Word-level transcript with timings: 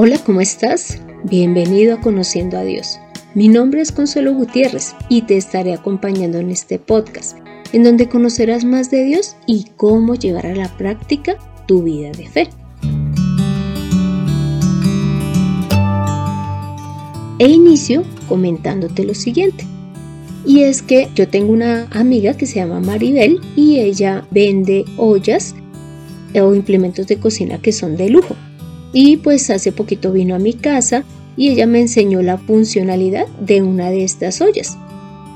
Hola, 0.00 0.16
¿cómo 0.24 0.40
estás? 0.40 1.00
Bienvenido 1.24 1.96
a 1.96 2.00
Conociendo 2.00 2.56
a 2.56 2.62
Dios. 2.62 3.00
Mi 3.34 3.48
nombre 3.48 3.80
es 3.80 3.90
Consuelo 3.90 4.32
Gutiérrez 4.32 4.94
y 5.08 5.22
te 5.22 5.36
estaré 5.36 5.74
acompañando 5.74 6.38
en 6.38 6.50
este 6.50 6.78
podcast, 6.78 7.36
en 7.72 7.82
donde 7.82 8.08
conocerás 8.08 8.64
más 8.64 8.92
de 8.92 9.02
Dios 9.02 9.34
y 9.44 9.66
cómo 9.74 10.14
llevar 10.14 10.46
a 10.46 10.54
la 10.54 10.68
práctica 10.76 11.36
tu 11.66 11.82
vida 11.82 12.12
de 12.12 12.28
fe. 12.28 12.48
E 17.40 17.48
inicio 17.48 18.04
comentándote 18.28 19.02
lo 19.02 19.14
siguiente. 19.14 19.66
Y 20.46 20.60
es 20.60 20.80
que 20.80 21.08
yo 21.16 21.26
tengo 21.26 21.52
una 21.52 21.88
amiga 21.90 22.34
que 22.34 22.46
se 22.46 22.60
llama 22.60 22.78
Maribel 22.78 23.40
y 23.56 23.80
ella 23.80 24.24
vende 24.30 24.84
ollas 24.96 25.56
o 26.40 26.54
implementos 26.54 27.08
de 27.08 27.18
cocina 27.18 27.60
que 27.60 27.72
son 27.72 27.96
de 27.96 28.10
lujo. 28.10 28.36
Y 28.92 29.18
pues 29.18 29.50
hace 29.50 29.72
poquito 29.72 30.12
vino 30.12 30.34
a 30.34 30.38
mi 30.38 30.54
casa 30.54 31.04
y 31.36 31.50
ella 31.50 31.66
me 31.66 31.80
enseñó 31.80 32.22
la 32.22 32.38
funcionalidad 32.38 33.26
de 33.40 33.62
una 33.62 33.90
de 33.90 34.04
estas 34.04 34.40
ollas. 34.40 34.76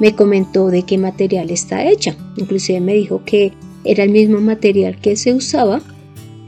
Me 0.01 0.15
comentó 0.15 0.69
de 0.69 0.83
qué 0.83 0.99
material 0.99 1.51
está 1.51 1.85
hecha, 1.85 2.17
inclusive 2.37 2.81
me 2.81 2.95
dijo 2.95 3.23
que 3.25 3.53
era 3.85 4.05
el 4.05 4.11
mismo 4.11 4.41
material 4.41 4.99
que 4.99 5.17
se 5.17 5.33
usaba 5.33 5.81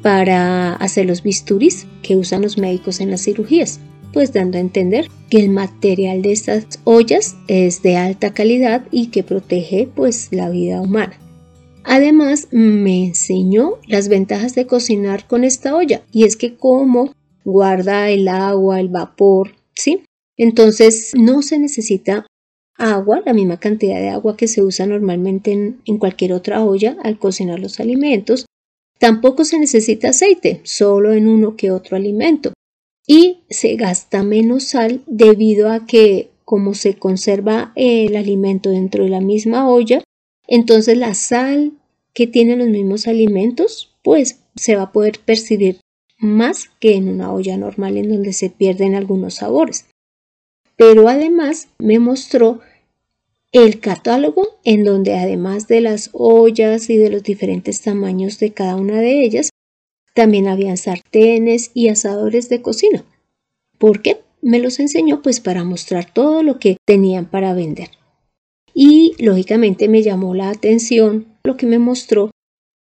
para 0.03 0.75
hacer 0.75 1.07
los 1.07 1.23
bisturis 1.23 1.87
que 2.03 2.17
usan 2.17 2.43
los 2.43 2.59
médicos 2.59 3.01
en 3.01 3.11
las 3.11 3.23
cirugías, 3.23 3.81
pues 4.13 4.33
dando 4.33 4.59
a 4.59 4.61
entender 4.61 5.09
que 5.31 5.39
el 5.39 5.51
material 5.51 6.23
de 6.23 6.33
estas 6.33 6.81
ollas 6.85 7.37
es 7.49 7.83
de 7.83 7.97
alta 7.97 8.35
calidad 8.35 8.85
y 8.91 9.07
que 9.07 9.23
protege 9.23 9.89
pues 9.95 10.29
la 10.31 10.51
vida 10.51 10.81
humana. 10.81 11.19
Además, 11.85 12.49
me 12.51 13.05
enseñó 13.07 13.79
las 13.87 14.09
ventajas 14.09 14.55
de 14.55 14.67
cocinar 14.67 15.27
con 15.27 15.45
esta 15.45 15.77
olla 15.77 16.03
y 16.13 16.25
es 16.25 16.37
que 16.37 16.57
como 16.57 17.13
guarda 17.45 18.11
el 18.11 18.29
agua, 18.29 18.81
el 18.81 18.89
vapor, 18.89 19.53
¿sí? 19.75 20.05
Entonces 20.37 21.13
no 21.15 21.43
se 21.43 21.59
necesita 21.59 22.27
agua, 22.77 23.23
la 23.25 23.35
misma 23.35 23.61
cantidad 23.61 24.01
de 24.01 24.09
agua 24.09 24.37
que 24.37 24.49
se 24.49 24.63
usa 24.63 24.87
normalmente 24.87 25.53
en, 25.53 25.81
en, 25.85 25.99
cualquier 25.99 26.33
otra 26.33 26.65
olla 26.65 26.97
al 27.03 27.19
cocinar 27.19 27.61
los 27.61 27.79
alimentos. 27.79 28.47
Tampoco 28.99 29.45
se 29.45 29.59
necesita 29.59 30.09
aceite, 30.09 30.61
solo 30.65 31.13
en 31.13 31.29
uno 31.29 31.57
que 31.57 31.71
otro 31.71 31.97
alimento. 31.97 32.53
Y 33.07 33.41
se 33.51 33.77
gasta 33.77 34.23
menos 34.23 34.65
sal 34.65 35.03
debido 35.07 35.71
a 35.71 35.87
que 35.87 36.31
como 36.45 36.75
se 36.75 36.95
conserva 36.95 37.73
el 37.77 38.17
alimento 38.17 38.71
dentro 38.71 39.05
de 39.05 39.11
la 39.11 39.21
misma 39.21 39.69
olla, 39.69 40.03
entonces 40.47 40.97
la 40.97 41.15
sal 41.15 41.73
que 42.13 42.27
tienen 42.27 42.61
los 42.61 42.69
mismos 42.69 43.07
alimentos, 43.07 43.95
pues 44.03 44.41
se 44.55 44.77
va 44.77 44.83
a 44.83 44.93
poder 44.93 45.19
percibir 45.25 45.81
más 46.19 46.71
que 46.81 46.95
en 46.95 47.09
una 47.09 47.33
olla 47.33 47.57
normal 47.57 47.97
en 47.97 48.09
donde 48.09 48.33
se 48.33 48.51
pierden 48.51 48.95
algunos 48.95 49.35
sabores. 49.35 49.87
Pero 50.77 51.09
además 51.09 51.69
me 51.79 51.99
mostró 51.99 52.61
el 53.53 53.81
catálogo 53.81 54.59
en 54.65 54.85
donde 54.85 55.15
además 55.15 55.69
de 55.69 55.81
las 55.81 56.11
ollas 56.13 56.91
y 56.91 56.97
de 56.97 57.11
los 57.11 57.23
diferentes 57.23 57.81
tamaños 57.83 58.39
de 58.39 58.53
cada 58.53 58.77
una 58.77 59.01
de 59.01 59.23
ellas, 59.23 59.51
también 60.15 60.49
habían 60.49 60.77
sartenes 60.77 61.71
y 61.75 61.89
asadores 61.89 62.49
de 62.49 62.63
cocina. 62.63 63.05
¿Por 63.79 64.03
qué? 64.03 64.21
Me 64.41 64.59
los 64.59 64.79
enseñó 64.79 65.23
pues 65.23 65.41
para 65.41 65.65
mostrar 65.65 66.13
todo 66.13 66.43
lo 66.43 66.59
que 66.59 66.77
tenían 66.85 67.27
para 67.27 67.55
vender 67.55 67.91
y 68.75 69.15
lógicamente 69.19 69.89
me 69.89 70.03
llamó 70.03 70.35
la 70.35 70.51
atención 70.51 71.27
lo 71.45 71.57
que 71.57 71.67
me 71.67 71.79
mostró 71.79 72.31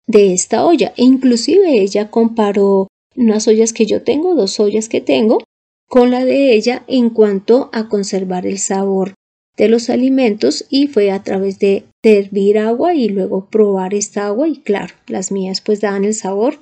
de 0.08 0.33
esta 0.33 0.66
olla 0.66 0.94
e 0.97 1.03
inclusive 1.03 1.80
ella 1.80 2.09
comparó 2.09 2.88
unas 3.16 3.47
ollas 3.47 3.73
que 3.73 3.85
yo 3.85 4.02
tengo, 4.02 4.35
dos 4.35 4.59
ollas 4.59 4.89
que 4.89 5.00
tengo, 5.00 5.44
con 5.88 6.09
la 6.09 6.25
de 6.25 6.53
ella 6.55 6.83
en 6.88 7.11
cuanto 7.11 7.69
a 7.72 7.88
conservar 7.88 8.47
el 8.47 8.58
sabor 8.58 9.13
de 9.55 9.69
los 9.69 9.91
alimentos 9.91 10.66
y 10.69 10.88
fue 10.88 11.11
a 11.11 11.22
través 11.22 11.59
de 11.59 11.85
hervir 12.01 12.57
agua 12.57 12.95
y 12.95 13.07
luego 13.07 13.45
probar 13.45 13.94
esta 13.94 14.25
agua 14.25 14.47
y 14.47 14.57
claro, 14.57 14.95
las 15.07 15.31
mías 15.31 15.62
pues 15.62 15.81
daban 15.81 16.06
el 16.06 16.16
sabor 16.16 16.59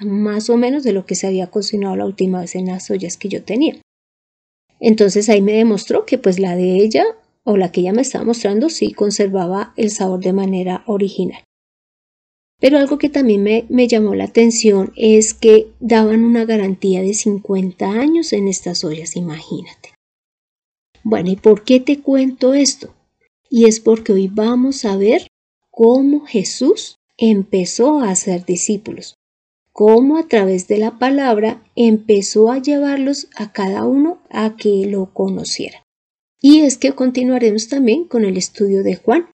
más 0.00 0.50
o 0.50 0.56
menos 0.56 0.82
de 0.82 0.92
lo 0.92 1.06
que 1.06 1.14
se 1.14 1.26
había 1.26 1.48
cocinado 1.48 1.94
la 1.96 2.06
última 2.06 2.40
vez 2.40 2.54
en 2.56 2.66
las 2.66 2.90
ollas 2.90 3.16
que 3.16 3.28
yo 3.28 3.42
tenía. 3.44 3.76
Entonces 4.80 5.28
ahí 5.28 5.40
me 5.40 5.52
demostró 5.52 6.04
que 6.04 6.18
pues 6.18 6.38
la 6.38 6.56
de 6.56 6.76
ella 6.76 7.04
o 7.44 7.56
la 7.56 7.70
que 7.70 7.82
ella 7.82 7.92
me 7.92 8.02
estaba 8.02 8.24
mostrando 8.24 8.70
sí 8.70 8.92
conservaba 8.92 9.72
el 9.76 9.90
sabor 9.90 10.20
de 10.20 10.32
manera 10.32 10.82
original. 10.86 11.44
Pero 12.60 12.78
algo 12.78 12.96
que 12.98 13.10
también 13.10 13.42
me, 13.42 13.88
llamó 13.88 14.14
la 14.14 14.24
atención 14.24 14.92
es 14.96 15.34
que 15.34 15.68
daban 15.80 16.24
una 16.24 16.46
garantía 16.46 17.02
de 17.02 17.12
50 17.12 17.90
años 17.90 18.32
en 18.32 18.48
estas 18.48 18.84
ollas, 18.84 19.16
imagínate. 19.16 19.92
Bueno, 21.02 21.30
¿y 21.30 21.36
por 21.36 21.64
qué 21.64 21.80
te 21.80 22.00
cuento 22.00 22.54
esto? 22.54 22.94
Y 23.50 23.66
es 23.66 23.80
porque 23.80 24.12
hoy 24.12 24.28
vamos 24.28 24.86
a 24.86 24.96
ver 24.96 25.26
cómo 25.70 26.24
Jesús 26.24 26.96
empezó 27.18 28.00
a 28.00 28.10
hacer 28.10 28.46
discípulos, 28.46 29.16
cómo 29.72 30.16
a 30.16 30.26
través 30.26 30.66
de 30.66 30.78
la 30.78 30.98
palabra 30.98 31.62
empezó 31.76 32.50
a 32.50 32.58
llevarlos 32.58 33.28
a 33.36 33.52
cada 33.52 33.84
uno 33.84 34.22
a 34.30 34.56
que 34.56 34.86
lo 34.86 35.12
conociera. 35.12 35.83
Y 36.46 36.60
es 36.60 36.76
que 36.76 36.92
continuaremos 36.92 37.68
también 37.68 38.04
con 38.04 38.26
el 38.26 38.36
estudio 38.36 38.82
de 38.82 38.96
Juan, 38.96 39.30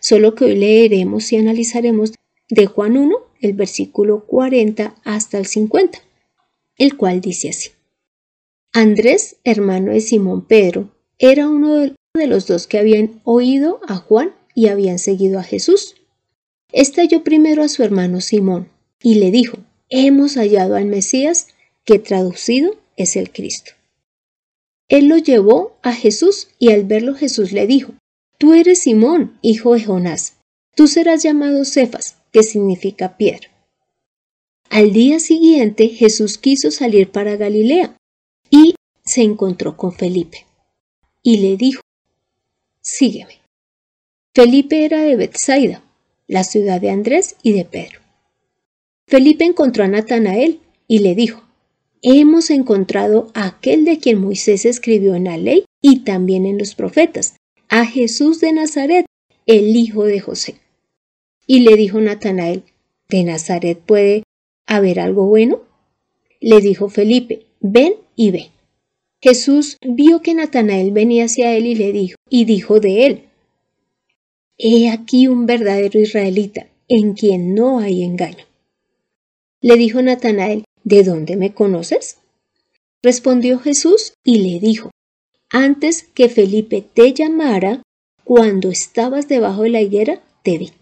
solo 0.00 0.34
que 0.34 0.46
hoy 0.46 0.56
leeremos 0.56 1.30
y 1.30 1.36
analizaremos 1.36 2.14
de 2.48 2.64
Juan 2.64 2.96
1, 2.96 3.14
el 3.42 3.52
versículo 3.52 4.24
40 4.24 4.94
hasta 5.04 5.36
el 5.36 5.44
50, 5.44 5.98
el 6.78 6.96
cual 6.96 7.20
dice 7.20 7.50
así. 7.50 7.72
Andrés, 8.72 9.36
hermano 9.44 9.92
de 9.92 10.00
Simón 10.00 10.46
Pedro, 10.46 10.88
era 11.18 11.50
uno 11.50 11.80
de 11.80 12.26
los 12.26 12.46
dos 12.46 12.66
que 12.66 12.78
habían 12.78 13.20
oído 13.24 13.80
a 13.86 13.96
Juan 13.96 14.34
y 14.54 14.68
habían 14.68 14.98
seguido 14.98 15.38
a 15.38 15.42
Jesús. 15.42 15.96
Estalló 16.72 17.22
primero 17.24 17.62
a 17.62 17.68
su 17.68 17.82
hermano 17.82 18.22
Simón 18.22 18.70
y 19.02 19.16
le 19.16 19.30
dijo, 19.30 19.58
Hemos 19.90 20.36
hallado 20.38 20.76
al 20.76 20.86
Mesías, 20.86 21.48
que 21.84 21.98
traducido 21.98 22.74
es 22.96 23.16
el 23.16 23.30
Cristo. 23.30 23.72
Él 24.88 25.06
lo 25.06 25.16
llevó 25.16 25.76
a 25.82 25.92
Jesús 25.92 26.48
y 26.58 26.72
al 26.72 26.84
verlo 26.84 27.14
Jesús 27.14 27.52
le 27.52 27.66
dijo, 27.66 27.94
Tú 28.38 28.54
eres 28.54 28.80
Simón, 28.80 29.38
hijo 29.42 29.74
de 29.74 29.84
Jonás, 29.84 30.36
tú 30.74 30.86
serás 30.86 31.22
llamado 31.22 31.64
Cefas, 31.64 32.18
que 32.32 32.42
significa 32.42 33.16
piedra. 33.16 33.48
Al 34.70 34.92
día 34.92 35.20
siguiente 35.20 35.88
Jesús 35.88 36.36
quiso 36.38 36.70
salir 36.70 37.10
para 37.10 37.36
Galilea 37.36 37.96
y 38.50 38.74
se 39.04 39.22
encontró 39.22 39.76
con 39.76 39.92
Felipe 39.92 40.46
y 41.22 41.38
le 41.38 41.56
dijo, 41.56 41.80
Sígueme. 42.80 43.40
Felipe 44.34 44.84
era 44.84 45.00
de 45.00 45.16
Bethsaida, 45.16 45.82
la 46.26 46.44
ciudad 46.44 46.80
de 46.80 46.90
Andrés 46.90 47.36
y 47.42 47.52
de 47.52 47.64
Pedro. 47.64 48.00
Felipe 49.06 49.44
encontró 49.44 49.84
a 49.84 49.88
Natanael 49.88 50.60
y 50.88 50.98
le 50.98 51.14
dijo, 51.14 51.43
hemos 52.04 52.50
encontrado 52.50 53.30
a 53.32 53.46
aquel 53.46 53.86
de 53.86 53.98
quien 53.98 54.20
Moisés 54.20 54.66
escribió 54.66 55.14
en 55.14 55.24
la 55.24 55.38
ley 55.38 55.64
y 55.80 56.00
también 56.00 56.44
en 56.44 56.58
los 56.58 56.74
profetas, 56.74 57.36
a 57.70 57.86
Jesús 57.86 58.40
de 58.40 58.52
Nazaret, 58.52 59.06
el 59.46 59.74
hijo 59.74 60.04
de 60.04 60.20
José. 60.20 60.56
Y 61.46 61.60
le 61.60 61.76
dijo 61.76 62.00
Natanael, 62.00 62.62
¿de 63.08 63.24
Nazaret 63.24 63.78
puede 63.78 64.22
haber 64.66 65.00
algo 65.00 65.26
bueno? 65.26 65.62
Le 66.40 66.60
dijo 66.60 66.90
Felipe, 66.90 67.46
ven 67.60 67.94
y 68.14 68.30
ve. 68.30 68.50
Jesús 69.22 69.78
vio 69.80 70.20
que 70.20 70.34
Natanael 70.34 70.92
venía 70.92 71.24
hacia 71.24 71.56
él 71.56 71.64
y 71.64 71.74
le 71.74 71.90
dijo, 71.92 72.16
y 72.28 72.44
dijo 72.44 72.80
de 72.80 73.06
él, 73.06 73.24
He 74.58 74.90
aquí 74.90 75.26
un 75.26 75.46
verdadero 75.46 75.98
israelita, 75.98 76.66
en 76.86 77.14
quien 77.14 77.54
no 77.54 77.78
hay 77.78 78.04
engaño. 78.04 78.44
Le 79.62 79.76
dijo 79.76 80.02
Natanael, 80.02 80.64
¿De 80.84 81.02
dónde 81.02 81.36
me 81.36 81.54
conoces? 81.54 82.18
Respondió 83.02 83.58
Jesús 83.58 84.14
y 84.22 84.38
le 84.38 84.60
dijo, 84.60 84.90
Antes 85.50 86.02
que 86.02 86.28
Felipe 86.28 86.82
te 86.82 87.14
llamara, 87.14 87.82
cuando 88.22 88.70
estabas 88.70 89.26
debajo 89.26 89.62
de 89.62 89.70
la 89.70 89.80
higuera, 89.80 90.22
te 90.42 90.58
vi. 90.58 90.72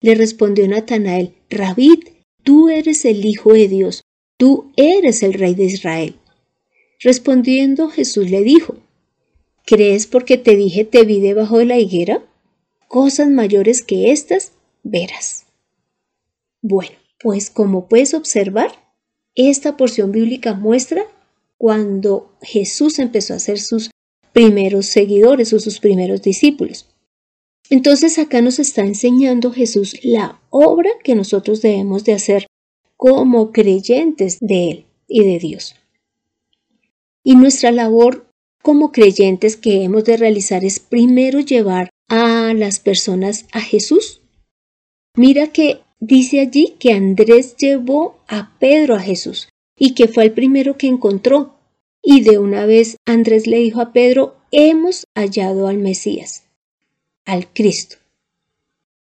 Le 0.00 0.14
respondió 0.14 0.68
Natanael, 0.68 1.34
Rabid, 1.48 2.04
tú 2.42 2.68
eres 2.68 3.04
el 3.04 3.24
Hijo 3.24 3.54
de 3.54 3.68
Dios, 3.68 4.02
tú 4.36 4.72
eres 4.76 5.22
el 5.22 5.34
Rey 5.34 5.54
de 5.54 5.64
Israel. 5.64 6.16
Respondiendo 7.00 7.88
Jesús 7.88 8.30
le 8.30 8.42
dijo, 8.42 8.76
¿Crees 9.64 10.06
porque 10.06 10.36
te 10.36 10.54
dije 10.56 10.84
te 10.84 11.04
vi 11.04 11.20
debajo 11.20 11.58
de 11.58 11.66
la 11.66 11.78
higuera? 11.78 12.22
Cosas 12.88 13.28
mayores 13.28 13.80
que 13.82 14.12
estas 14.12 14.52
verás. 14.82 15.46
Bueno, 16.60 16.96
pues 17.20 17.48
como 17.48 17.88
puedes 17.88 18.12
observar, 18.12 18.81
esta 19.34 19.76
porción 19.76 20.12
bíblica 20.12 20.54
muestra 20.54 21.04
cuando 21.58 22.36
Jesús 22.42 22.98
empezó 22.98 23.34
a 23.34 23.38
ser 23.38 23.60
sus 23.60 23.90
primeros 24.32 24.86
seguidores 24.86 25.52
o 25.52 25.60
sus 25.60 25.78
primeros 25.78 26.22
discípulos. 26.22 26.88
Entonces 27.70 28.18
acá 28.18 28.42
nos 28.42 28.58
está 28.58 28.82
enseñando 28.82 29.52
Jesús 29.52 29.96
la 30.02 30.40
obra 30.50 30.90
que 31.04 31.14
nosotros 31.14 31.62
debemos 31.62 32.04
de 32.04 32.14
hacer 32.14 32.46
como 32.96 33.52
creyentes 33.52 34.38
de 34.40 34.70
Él 34.70 34.86
y 35.08 35.24
de 35.24 35.38
Dios. 35.38 35.76
Y 37.24 37.36
nuestra 37.36 37.70
labor 37.70 38.26
como 38.62 38.92
creyentes 38.92 39.56
que 39.56 39.84
hemos 39.84 40.04
de 40.04 40.16
realizar 40.16 40.64
es 40.64 40.80
primero 40.80 41.40
llevar 41.40 41.90
a 42.08 42.52
las 42.54 42.80
personas 42.80 43.46
a 43.52 43.60
Jesús. 43.60 44.20
Mira 45.16 45.48
que 45.48 45.81
dice 46.02 46.40
allí 46.40 46.74
que 46.80 46.92
Andrés 46.92 47.56
llevó 47.56 48.18
a 48.26 48.50
Pedro 48.58 48.96
a 48.96 49.00
Jesús 49.00 49.48
y 49.78 49.94
que 49.94 50.08
fue 50.08 50.24
el 50.24 50.32
primero 50.32 50.76
que 50.76 50.88
encontró. 50.88 51.54
Y 52.02 52.22
de 52.22 52.38
una 52.38 52.66
vez 52.66 52.96
Andrés 53.06 53.46
le 53.46 53.58
dijo 53.58 53.80
a 53.80 53.92
Pedro, 53.92 54.36
hemos 54.50 55.04
hallado 55.14 55.68
al 55.68 55.78
Mesías, 55.78 56.42
al 57.24 57.52
Cristo. 57.52 57.96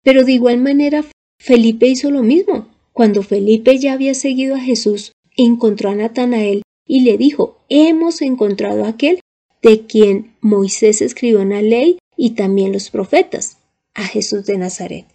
Pero 0.03 0.25
de 0.25 0.33
igual 0.33 0.57
manera 0.57 1.05
Felipe 1.39 1.87
hizo 1.87 2.11
lo 2.11 2.23
mismo. 2.23 2.67
Cuando 2.91 3.23
Felipe 3.23 3.79
ya 3.79 3.93
había 3.93 4.13
seguido 4.13 4.55
a 4.55 4.59
Jesús, 4.59 5.13
encontró 5.37 5.91
a 5.91 5.95
Natanael 5.95 6.61
y 6.85 7.01
le 7.01 7.17
dijo, 7.17 7.59
hemos 7.69 8.21
encontrado 8.21 8.83
a 8.83 8.89
aquel 8.89 9.21
de 9.61 9.85
quien 9.85 10.35
Moisés 10.41 11.01
escribió 11.01 11.39
en 11.39 11.51
la 11.51 11.61
ley 11.61 11.99
y 12.17 12.31
también 12.31 12.73
los 12.73 12.89
profetas, 12.89 13.57
a 13.93 14.03
Jesús 14.03 14.45
de 14.45 14.57
Nazaret. 14.57 15.05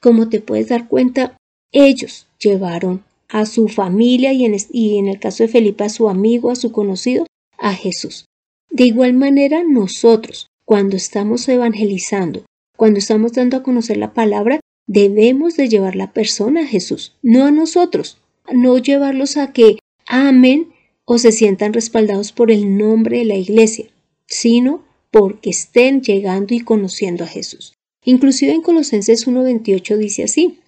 Como 0.00 0.28
te 0.28 0.40
puedes 0.40 0.68
dar 0.68 0.88
cuenta, 0.88 1.36
ellos 1.72 2.26
llevaron 2.38 3.04
a 3.28 3.46
su 3.46 3.68
familia 3.68 4.32
y 4.32 4.44
en, 4.44 5.08
el 5.08 5.18
caso 5.18 5.42
de 5.42 5.48
Felipe 5.48 5.84
a 5.84 5.88
su 5.88 6.08
amigo, 6.08 6.50
a 6.50 6.56
su 6.56 6.72
conocido, 6.72 7.26
a 7.58 7.74
Jesús. 7.74 8.26
De 8.70 8.84
igual 8.84 9.14
manera, 9.14 9.64
nosotros, 9.64 10.46
cuando 10.64 10.96
estamos 10.96 11.48
evangelizando, 11.48 12.44
cuando 12.76 12.98
estamos 12.98 13.32
dando 13.32 13.56
a 13.56 13.62
conocer 13.62 13.96
la 13.96 14.12
palabra, 14.12 14.60
debemos 14.86 15.56
de 15.56 15.68
llevar 15.68 15.96
la 15.96 16.12
persona 16.12 16.62
a 16.62 16.66
Jesús, 16.66 17.16
no 17.22 17.44
a 17.44 17.50
nosotros, 17.50 18.18
no 18.52 18.78
llevarlos 18.78 19.36
a 19.36 19.52
que 19.52 19.78
amen 20.06 20.72
o 21.04 21.18
se 21.18 21.32
sientan 21.32 21.72
respaldados 21.72 22.32
por 22.32 22.50
el 22.50 22.76
nombre 22.76 23.18
de 23.18 23.24
la 23.24 23.36
iglesia, 23.36 23.86
sino 24.26 24.84
porque 25.10 25.50
estén 25.50 26.02
llegando 26.02 26.54
y 26.54 26.60
conociendo 26.60 27.24
a 27.24 27.28
Jesús. 27.28 27.75
Inclusive 28.06 28.52
en 28.52 28.62
Colosenses 28.62 29.26
1.28 29.26 29.96
dice 29.96 30.22
así, 30.22 30.60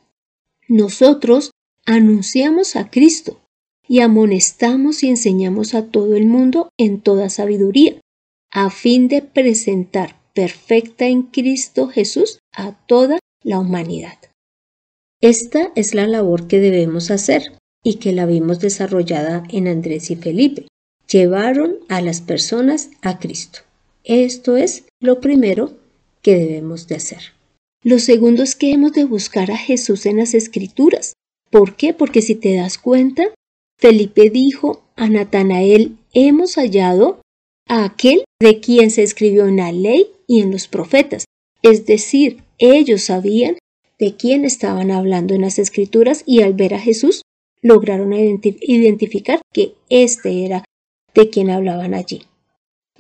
nosotros 0.66 1.52
anunciamos 1.86 2.74
a 2.74 2.90
Cristo 2.90 3.40
y 3.86 4.00
amonestamos 4.00 5.04
y 5.04 5.08
enseñamos 5.08 5.74
a 5.74 5.86
todo 5.86 6.16
el 6.16 6.26
mundo 6.26 6.68
en 6.76 7.00
toda 7.00 7.30
sabiduría, 7.30 8.00
a 8.50 8.70
fin 8.70 9.06
de 9.06 9.22
presentar 9.22 10.20
perfecta 10.34 11.06
en 11.06 11.22
Cristo 11.22 11.86
Jesús 11.88 12.40
a 12.52 12.72
toda 12.86 13.20
la 13.44 13.60
humanidad. 13.60 14.18
Esta 15.20 15.72
es 15.76 15.94
la 15.94 16.08
labor 16.08 16.48
que 16.48 16.58
debemos 16.58 17.12
hacer 17.12 17.52
y 17.84 17.94
que 17.94 18.12
la 18.12 18.26
vimos 18.26 18.58
desarrollada 18.58 19.44
en 19.50 19.68
Andrés 19.68 20.10
y 20.10 20.16
Felipe. 20.16 20.66
Llevaron 21.10 21.76
a 21.88 22.00
las 22.00 22.20
personas 22.20 22.90
a 23.00 23.20
Cristo. 23.20 23.60
Esto 24.02 24.56
es 24.56 24.84
lo 25.00 25.20
primero 25.20 25.77
que 26.22 26.34
debemos 26.36 26.86
de 26.88 26.96
hacer. 26.96 27.20
Lo 27.82 27.98
segundo 27.98 28.42
es 28.42 28.56
que 28.56 28.72
hemos 28.72 28.92
de 28.92 29.04
buscar 29.04 29.50
a 29.50 29.56
Jesús 29.56 30.06
en 30.06 30.18
las 30.18 30.34
escrituras. 30.34 31.14
¿Por 31.50 31.76
qué? 31.76 31.94
Porque 31.94 32.22
si 32.22 32.34
te 32.34 32.54
das 32.56 32.76
cuenta, 32.76 33.32
Felipe 33.78 34.30
dijo 34.30 34.82
a 34.96 35.08
Natanael, 35.08 35.96
hemos 36.12 36.56
hallado 36.56 37.20
a 37.68 37.84
aquel 37.84 38.24
de 38.40 38.60
quien 38.60 38.90
se 38.90 39.02
escribió 39.02 39.46
en 39.46 39.58
la 39.58 39.72
ley 39.72 40.08
y 40.26 40.40
en 40.40 40.50
los 40.50 40.66
profetas. 40.66 41.24
Es 41.62 41.86
decir, 41.86 42.42
ellos 42.58 43.02
sabían 43.04 43.56
de 43.98 44.16
quién 44.16 44.44
estaban 44.44 44.90
hablando 44.90 45.34
en 45.34 45.42
las 45.42 45.58
escrituras 45.58 46.22
y 46.26 46.42
al 46.42 46.54
ver 46.54 46.74
a 46.74 46.80
Jesús 46.80 47.22
lograron 47.62 48.12
identificar 48.12 49.40
que 49.52 49.74
éste 49.88 50.44
era 50.44 50.64
de 51.14 51.30
quien 51.30 51.50
hablaban 51.50 51.94
allí. 51.94 52.22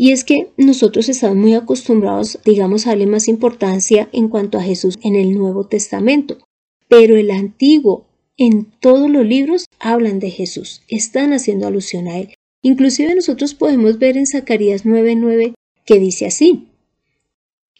Y 0.00 0.12
es 0.12 0.22
que 0.22 0.52
nosotros 0.56 1.08
estamos 1.08 1.36
muy 1.36 1.54
acostumbrados, 1.54 2.38
digamos, 2.44 2.86
a 2.86 2.90
darle 2.90 3.08
más 3.08 3.26
importancia 3.26 4.08
en 4.12 4.28
cuanto 4.28 4.56
a 4.56 4.62
Jesús 4.62 4.94
en 5.02 5.16
el 5.16 5.34
Nuevo 5.34 5.66
Testamento, 5.66 6.38
pero 6.86 7.16
el 7.16 7.32
Antiguo, 7.32 8.06
en 8.36 8.66
todos 8.80 9.10
los 9.10 9.26
libros, 9.26 9.66
hablan 9.80 10.20
de 10.20 10.30
Jesús, 10.30 10.82
están 10.86 11.32
haciendo 11.32 11.66
alusión 11.66 12.06
a 12.06 12.16
él. 12.16 12.34
Inclusive 12.62 13.12
nosotros 13.16 13.54
podemos 13.54 13.98
ver 13.98 14.16
en 14.16 14.28
Zacarías 14.28 14.84
9:9 14.84 15.54
que 15.84 15.98
dice 15.98 16.26
así, 16.26 16.68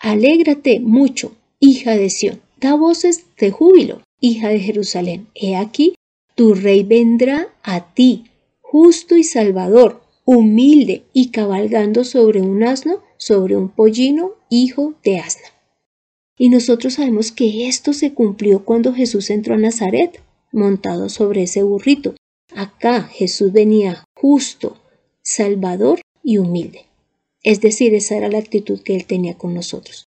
Alégrate 0.01 0.81
mucho, 0.81 1.37
hija 1.61 1.97
de 1.97 2.11
Sión, 2.11 2.41
da 2.61 2.75
voces 2.75 3.27
de 3.39 3.53
júbilo, 3.53 4.03
hija 4.21 4.49
de 4.49 4.59
Jerusalén. 4.59 5.29
He 5.37 5.55
aquí, 5.55 5.95
tu 6.35 6.55
rey 6.55 6.83
vendrá 6.83 7.55
a 7.63 7.95
ti, 7.95 8.25
justo 8.61 9.17
y 9.17 9.23
salvador, 9.23 10.03
humilde 10.31 11.07
y 11.15 11.31
cabalgando 11.31 12.05
sobre 12.05 12.43
un 12.43 12.63
asno, 12.63 13.03
sobre 13.17 13.57
un 13.57 13.71
pollino, 13.71 14.33
hijo 14.51 14.93
de 15.03 15.21
asna. 15.21 15.49
Y 16.37 16.51
nosotros 16.51 16.95
sabemos 16.95 17.33
que 17.33 17.67
esto 17.67 17.95
se 17.95 18.13
cumplió 18.13 18.63
cuando 18.63 18.93
Jesús 18.93 19.31
entró 19.31 19.55
a 19.55 19.57
Nazaret, 19.57 20.23
montado 20.53 21.09
sobre 21.09 21.45
ese 21.45 21.63
burrito. 21.63 22.15
Acá 22.55 23.05
Jesús 23.05 23.53
venía 23.53 24.05
justo, 24.15 24.77
salvador 25.23 26.03
y 26.23 26.37
humilde. 26.37 26.85
Es 27.43 27.63
decir, 27.63 27.95
esa 27.95 28.19
era 28.19 28.29
la 28.29 28.37
actitud 28.37 28.83
que 28.83 28.97
él 28.97 29.07
tenía 29.07 29.39
con 29.39 29.55
nosotros. 29.55 30.09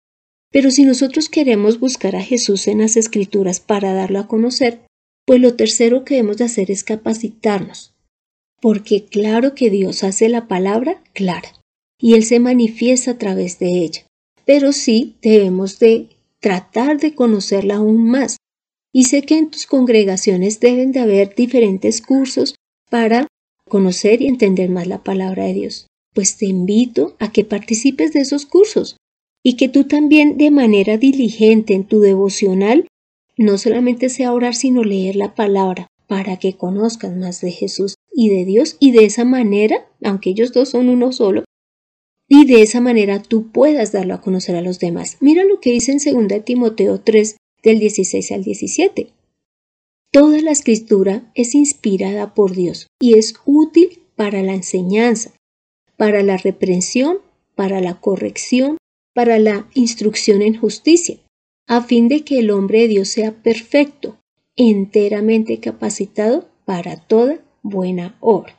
Pero 0.52 0.72
si 0.72 0.84
nosotros 0.84 1.30
queremos 1.30 1.80
buscar 1.80 2.18
a 2.18 2.22
Jesús 2.22 2.68
en 2.68 2.80
las 2.80 2.98
escrituras 2.98 3.62
para 3.62 3.94
darlo 3.94 4.19
a 4.19 4.28
conocer, 4.28 4.81
pues 5.25 5.40
lo 5.40 5.56
tercero 5.56 6.04
que 6.04 6.16
debemos 6.16 6.36
de 6.36 6.44
hacer 6.44 6.69
es 6.69 6.84
capacitarnos, 6.84 7.94
porque 8.62 9.06
claro 9.06 9.56
que 9.56 9.69
Dios 9.69 10.04
hace 10.04 10.30
la 10.30 10.48
palabra 10.48 11.02
clara 11.13 11.60
y 12.00 12.13
Él 12.13 12.24
se 12.24 12.40
manifiesta 12.40 13.12
a 13.12 13.18
través 13.18 13.60
de 13.60 13.84
ella, 13.84 14.06
pero 14.46 14.72
sí 14.72 15.16
debemos 15.22 15.80
de 15.80 16.10
tratar 16.40 17.00
de 17.00 17.13
conocerla 17.13 17.75
aún 17.75 18.10
más. 18.10 18.38
Y 18.94 19.06
sé 19.06 19.24
que 19.24 19.38
en 19.38 19.50
tus 19.50 19.68
congregaciones 19.68 20.60
deben 20.60 20.92
de 20.92 21.00
haber 21.00 21.34
diferentes 21.36 22.02
cursos 22.02 22.56
para 22.90 23.28
conocer 23.68 24.22
y 24.22 24.28
entender 24.28 24.69
más 24.69 24.88
la 24.88 25.02
palabra 25.04 25.46
de 25.46 25.54
Dios. 25.54 25.88
Pues 26.13 26.38
te 26.38 26.46
invito 26.46 27.16
a 27.19 27.31
que 27.31 27.46
participes 27.46 28.12
de 28.12 28.19
esos 28.19 28.46
cursos 28.46 28.98
y 29.44 29.56
que 29.56 29.69
tú 29.69 29.86
también 29.86 30.38
de 30.38 30.52
manera 30.52 30.98
diligente 30.98 31.74
en 31.74 31.86
tu 31.86 32.02
devocional 32.02 32.88
no 33.38 33.58
solamente 33.58 34.10
sea 34.10 34.34
orar, 34.34 34.56
sino 34.56 34.84
leer 34.84 35.16
la 35.16 35.36
palabra 35.36 35.88
para 36.08 36.38
que 36.38 36.58
conozcas 36.58 37.16
más 37.16 37.40
de 37.40 37.52
Jesús 37.52 37.96
y 38.12 38.30
de 38.30 38.46
Dios 38.46 38.78
y 38.80 38.92
de 38.92 39.06
esa 39.06 39.25
manera, 39.25 39.88
aunque 40.03 40.32
ellos 40.32 40.51
dos 40.53 40.70
son 40.70 40.89
uno 40.89 41.12
solo, 41.12 41.44
y 42.27 42.46
de 42.46 42.62
esa 42.62 42.80
manera 42.80 43.22
tú 43.22 43.51
puedas 43.51 43.91
darlo 43.91 44.13
a 44.13 44.22
conocer 44.22 44.56
a 44.56 44.62
los 44.62 44.80
demás. 44.80 45.18
Mira 45.20 45.44
lo 45.44 45.60
que 45.60 45.72
dice 45.72 45.91
en 45.91 46.27
2 46.27 46.46
Timoteo 46.46 47.01
3 47.01 47.36
del 47.62 47.80
16 47.80 48.32
al 48.32 48.44
17. 48.44 49.10
Toda 50.12 50.41
la 50.41 50.51
escritura 50.51 51.32
es 51.36 51.56
inspirada 51.56 52.34
por 52.34 52.53
Dios 52.53 52.88
y 53.00 53.18
es 53.18 53.36
útil 53.46 54.00
para 54.15 54.41
la 54.44 54.53
enseñanza, 54.53 55.34
para 55.98 56.24
la 56.24 56.38
reprensión, 56.38 57.20
para 57.56 57.82
la 57.82 58.00
corrección, 58.00 58.77
para 59.13 59.39
la 59.39 59.68
instrucción 59.74 60.41
en 60.41 60.58
justicia, 60.58 61.18
a 61.68 61.82
fin 61.82 62.08
de 62.08 62.24
que 62.24 62.39
el 62.39 62.51
hombre 62.51 62.82
de 62.82 62.88
Dios 62.88 63.10
sea 63.10 63.32
perfecto, 63.44 64.18
enteramente 64.56 65.60
capacitado 65.60 66.50
para 66.65 66.98
toda 66.98 67.39
buena 67.62 68.15
obra. 68.20 68.56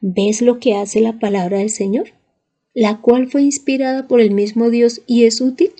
¿Ves 0.00 0.42
lo 0.42 0.58
que 0.58 0.74
hace 0.74 1.00
la 1.00 1.18
palabra 1.18 1.58
del 1.58 1.70
Señor? 1.70 2.08
La 2.74 3.00
cual 3.00 3.28
fue 3.30 3.42
inspirada 3.42 4.06
por 4.06 4.20
el 4.20 4.30
mismo 4.30 4.70
Dios 4.70 5.00
y 5.06 5.24
es 5.24 5.40
útil. 5.40 5.72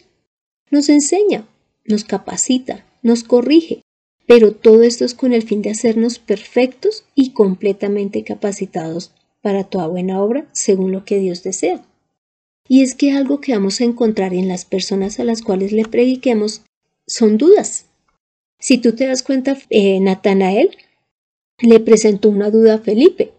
Nos 0.70 0.88
enseña, 0.88 1.46
nos 1.84 2.04
capacita, 2.04 2.84
nos 3.02 3.22
corrige, 3.22 3.82
pero 4.26 4.52
todo 4.52 4.82
esto 4.82 5.04
es 5.04 5.14
con 5.14 5.32
el 5.32 5.42
fin 5.42 5.62
de 5.62 5.70
hacernos 5.70 6.18
perfectos 6.18 7.04
y 7.14 7.30
completamente 7.30 8.24
capacitados 8.24 9.12
para 9.42 9.64
toda 9.64 9.86
buena 9.86 10.20
obra 10.22 10.48
según 10.52 10.90
lo 10.90 11.04
que 11.04 11.18
Dios 11.18 11.42
desea. 11.42 11.84
Y 12.68 12.82
es 12.82 12.94
que 12.96 13.12
algo 13.12 13.40
que 13.40 13.52
vamos 13.52 13.80
a 13.80 13.84
encontrar 13.84 14.34
en 14.34 14.48
las 14.48 14.64
personas 14.64 15.20
a 15.20 15.24
las 15.24 15.42
cuales 15.42 15.70
le 15.70 15.84
prediquemos 15.84 16.62
son 17.06 17.38
dudas. 17.38 17.86
Si 18.58 18.78
tú 18.78 18.96
te 18.96 19.06
das 19.06 19.22
cuenta, 19.22 19.56
eh, 19.70 20.00
Natanael 20.00 20.76
le 21.60 21.80
presentó 21.80 22.28
una 22.28 22.50
duda 22.50 22.74
a 22.74 22.78
Felipe. 22.78 23.32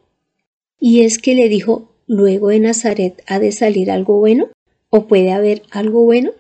Y 0.80 1.02
es 1.02 1.20
que 1.20 1.36
le 1.36 1.50
dijo, 1.50 1.92
luego 2.08 2.50
de 2.50 2.60
Nazaret 2.60 3.24
ha 3.28 3.40
de 3.40 3.52
salir 3.52 3.92
algo 3.92 4.18
bueno 4.18 4.50
o 4.90 5.08
puede 5.08 5.32
haber 5.32 5.64
algo 5.72 6.04
bueno. 6.04 6.32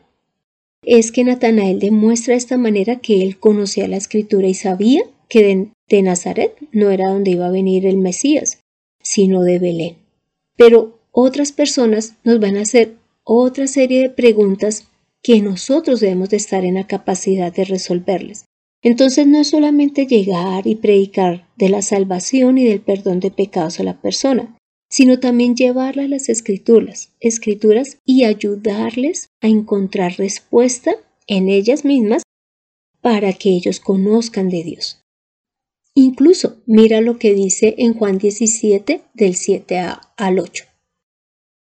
Es 0.83 1.11
que 1.11 1.23
Natanael 1.23 1.79
demuestra 1.79 2.33
de 2.33 2.37
esta 2.37 2.57
manera 2.57 2.97
que 2.97 3.21
él 3.21 3.39
conocía 3.39 3.87
la 3.87 3.97
escritura 3.97 4.47
y 4.47 4.53
sabía 4.53 5.03
que 5.27 5.43
de, 5.43 5.69
de 5.89 6.01
Nazaret 6.01 6.55
no 6.71 6.89
era 6.91 7.09
donde 7.09 7.31
iba 7.31 7.47
a 7.47 7.51
venir 7.51 7.85
el 7.85 7.97
Mesías, 7.97 8.59
sino 9.01 9.43
de 9.43 9.59
Belén. 9.59 9.97
Pero 10.55 10.99
otras 11.11 11.51
personas 11.51 12.15
nos 12.23 12.39
van 12.39 12.57
a 12.57 12.61
hacer 12.61 12.95
otra 13.23 13.67
serie 13.67 14.03
de 14.03 14.09
preguntas 14.09 14.87
que 15.21 15.41
nosotros 15.41 15.99
debemos 15.99 16.29
de 16.29 16.37
estar 16.37 16.63
en 16.63 16.75
la 16.75 16.87
capacidad 16.87 17.53
de 17.53 17.65
resolverles. 17.65 18.45
Entonces 18.81 19.27
no 19.27 19.39
es 19.39 19.49
solamente 19.49 20.05
llegar 20.05 20.67
y 20.67 20.75
predicar 20.75 21.47
de 21.57 21.69
la 21.69 21.81
salvación 21.81 22.57
y 22.57 22.65
del 22.65 22.81
perdón 22.81 23.19
de 23.19 23.31
pecados 23.31 23.79
a 23.79 23.83
la 23.83 23.99
persona, 24.01 24.57
sino 24.89 25.19
también 25.19 25.55
llevarla 25.55 26.03
a 26.03 26.07
las 26.07 26.29
escrituras, 26.29 27.11
escrituras 27.19 27.97
y 28.05 28.23
ayudarles 28.23 29.29
a 29.41 29.47
encontrar 29.47 30.13
respuesta 30.17 30.95
en 31.27 31.49
ellas 31.49 31.83
mismas 31.83 32.23
para 33.01 33.33
que 33.33 33.49
ellos 33.49 33.79
conozcan 33.79 34.49
de 34.49 34.63
Dios. 34.63 35.01
Incluso 35.93 36.57
mira 36.67 37.01
lo 37.01 37.17
que 37.17 37.33
dice 37.33 37.75
en 37.79 37.95
Juan 37.95 38.19
17 38.19 39.01
del 39.13 39.35
7 39.35 39.79
al 40.15 40.39
8. 40.39 40.65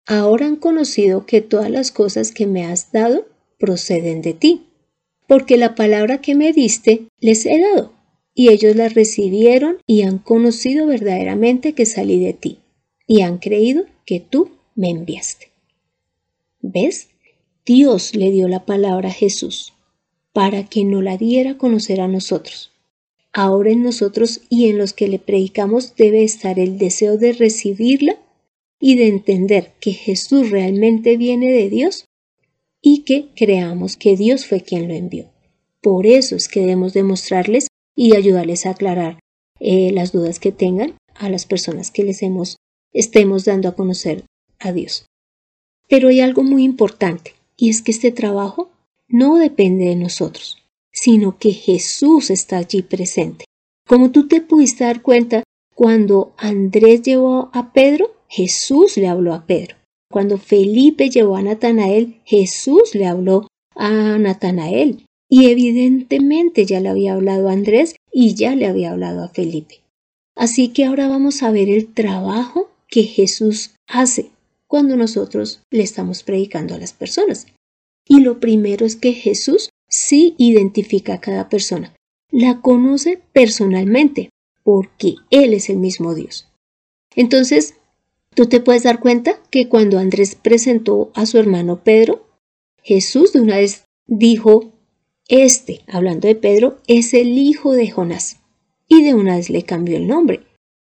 Ahora 0.06 0.46
han 0.46 0.56
conocido 0.56 1.26
que 1.26 1.40
todas 1.40 1.70
las 1.70 1.90
cosas 1.90 2.32
que 2.32 2.46
me 2.46 2.64
has 2.64 2.92
dado 2.92 3.26
proceden 3.58 4.22
de 4.22 4.34
ti, 4.34 4.69
porque 5.30 5.56
la 5.56 5.76
palabra 5.76 6.20
que 6.20 6.34
me 6.34 6.52
diste 6.52 7.06
les 7.20 7.46
he 7.46 7.60
dado, 7.60 7.92
y 8.34 8.48
ellos 8.48 8.74
la 8.74 8.88
recibieron 8.88 9.78
y 9.86 10.02
han 10.02 10.18
conocido 10.18 10.88
verdaderamente 10.88 11.72
que 11.72 11.86
salí 11.86 12.18
de 12.18 12.32
ti, 12.32 12.58
y 13.06 13.20
han 13.20 13.38
creído 13.38 13.84
que 14.04 14.18
tú 14.18 14.50
me 14.74 14.90
enviaste. 14.90 15.52
¿Ves? 16.62 17.10
Dios 17.64 18.16
le 18.16 18.32
dio 18.32 18.48
la 18.48 18.66
palabra 18.66 19.10
a 19.10 19.12
Jesús 19.12 19.72
para 20.32 20.64
que 20.64 20.82
no 20.84 21.00
la 21.00 21.16
diera 21.16 21.52
a 21.52 21.58
conocer 21.58 22.00
a 22.00 22.08
nosotros. 22.08 22.72
Ahora 23.32 23.70
en 23.70 23.84
nosotros 23.84 24.40
y 24.48 24.68
en 24.68 24.78
los 24.78 24.92
que 24.94 25.06
le 25.06 25.20
predicamos 25.20 25.94
debe 25.94 26.24
estar 26.24 26.58
el 26.58 26.76
deseo 26.76 27.18
de 27.18 27.34
recibirla 27.34 28.16
y 28.80 28.96
de 28.96 29.06
entender 29.06 29.74
que 29.78 29.92
Jesús 29.92 30.50
realmente 30.50 31.16
viene 31.16 31.52
de 31.52 31.70
Dios 31.70 32.06
y 32.82 33.04
que 33.04 33.28
creamos 33.34 33.96
que 33.96 34.16
Dios 34.16 34.46
fue 34.46 34.62
quien 34.62 34.88
lo 34.88 34.94
envió. 34.94 35.30
Por 35.80 36.06
eso 36.06 36.36
es 36.36 36.48
que 36.48 36.60
debemos 36.60 36.92
demostrarles 36.92 37.68
y 37.94 38.16
ayudarles 38.16 38.66
a 38.66 38.70
aclarar 38.70 39.18
eh, 39.58 39.92
las 39.92 40.12
dudas 40.12 40.38
que 40.38 40.52
tengan 40.52 40.96
a 41.14 41.28
las 41.28 41.46
personas 41.46 41.90
que 41.90 42.04
les 42.04 42.22
hemos, 42.22 42.56
estemos 42.92 43.44
dando 43.44 43.68
a 43.68 43.74
conocer 43.74 44.24
a 44.58 44.72
Dios. 44.72 45.06
Pero 45.88 46.08
hay 46.08 46.20
algo 46.20 46.42
muy 46.42 46.64
importante 46.64 47.34
y 47.56 47.68
es 47.68 47.82
que 47.82 47.90
este 47.90 48.10
trabajo 48.10 48.70
no 49.08 49.36
depende 49.36 49.86
de 49.86 49.96
nosotros, 49.96 50.58
sino 50.92 51.38
que 51.38 51.52
Jesús 51.52 52.30
está 52.30 52.58
allí 52.58 52.82
presente. 52.82 53.44
Como 53.86 54.10
tú 54.10 54.28
te 54.28 54.40
pudiste 54.40 54.84
dar 54.84 55.02
cuenta, 55.02 55.42
cuando 55.74 56.32
Andrés 56.36 57.02
llevó 57.02 57.50
a 57.52 57.72
Pedro, 57.72 58.14
Jesús 58.28 58.96
le 58.96 59.08
habló 59.08 59.34
a 59.34 59.46
Pedro. 59.46 59.76
Cuando 60.10 60.38
Felipe 60.38 61.08
llevó 61.08 61.36
a 61.36 61.42
Natanael, 61.42 62.20
Jesús 62.24 62.94
le 62.94 63.06
habló 63.06 63.46
a 63.76 64.18
Natanael. 64.18 65.06
Y 65.28 65.46
evidentemente 65.46 66.66
ya 66.66 66.80
le 66.80 66.88
había 66.88 67.14
hablado 67.14 67.48
a 67.48 67.52
Andrés 67.52 67.94
y 68.12 68.34
ya 68.34 68.56
le 68.56 68.66
había 68.66 68.90
hablado 68.90 69.22
a 69.22 69.28
Felipe. 69.28 69.80
Así 70.34 70.68
que 70.68 70.84
ahora 70.84 71.06
vamos 71.06 71.42
a 71.44 71.52
ver 71.52 71.68
el 71.68 71.92
trabajo 71.92 72.70
que 72.88 73.04
Jesús 73.04 73.70
hace 73.86 74.30
cuando 74.66 74.96
nosotros 74.96 75.62
le 75.70 75.84
estamos 75.84 76.24
predicando 76.24 76.74
a 76.74 76.78
las 76.78 76.92
personas. 76.92 77.46
Y 78.06 78.20
lo 78.20 78.40
primero 78.40 78.84
es 78.84 78.96
que 78.96 79.12
Jesús 79.12 79.70
sí 79.88 80.34
identifica 80.38 81.14
a 81.14 81.20
cada 81.20 81.48
persona, 81.48 81.94
la 82.30 82.60
conoce 82.60 83.20
personalmente, 83.32 84.30
porque 84.64 85.14
Él 85.30 85.54
es 85.54 85.70
el 85.70 85.76
mismo 85.76 86.14
Dios. 86.14 86.48
Entonces, 87.14 87.74
Tú 88.34 88.46
te 88.46 88.60
puedes 88.60 88.84
dar 88.84 89.00
cuenta 89.00 89.40
que 89.50 89.68
cuando 89.68 89.98
Andrés 89.98 90.34
presentó 90.36 91.10
a 91.14 91.26
su 91.26 91.38
hermano 91.38 91.82
Pedro, 91.82 92.26
Jesús 92.82 93.32
de 93.32 93.40
una 93.40 93.56
vez 93.56 93.84
dijo, 94.06 94.72
este, 95.28 95.80
hablando 95.86 96.28
de 96.28 96.34
Pedro, 96.34 96.78
es 96.86 97.14
el 97.14 97.38
hijo 97.38 97.72
de 97.72 97.90
Jonás. 97.90 98.40
Y 98.88 99.02
de 99.02 99.14
una 99.14 99.36
vez 99.36 99.50
le 99.50 99.62
cambió 99.62 99.96
el 99.96 100.06
nombre. 100.06 100.40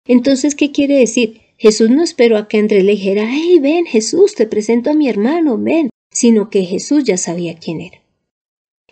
Entonces, 0.06 0.54
¿qué 0.54 0.70
quiere 0.70 0.98
decir? 0.98 1.40
Jesús 1.58 1.90
no 1.90 2.02
esperó 2.02 2.36
a 2.36 2.48
que 2.48 2.58
Andrés 2.58 2.84
le 2.84 2.92
dijera, 2.92 3.26
hey, 3.28 3.58
ven 3.60 3.86
Jesús, 3.86 4.34
te 4.34 4.46
presento 4.46 4.90
a 4.90 4.94
mi 4.94 5.08
hermano, 5.08 5.58
ven, 5.58 5.90
sino 6.10 6.50
que 6.50 6.64
Jesús 6.64 7.04
ya 7.04 7.16
sabía 7.16 7.58
quién 7.58 7.80
era. 7.80 8.02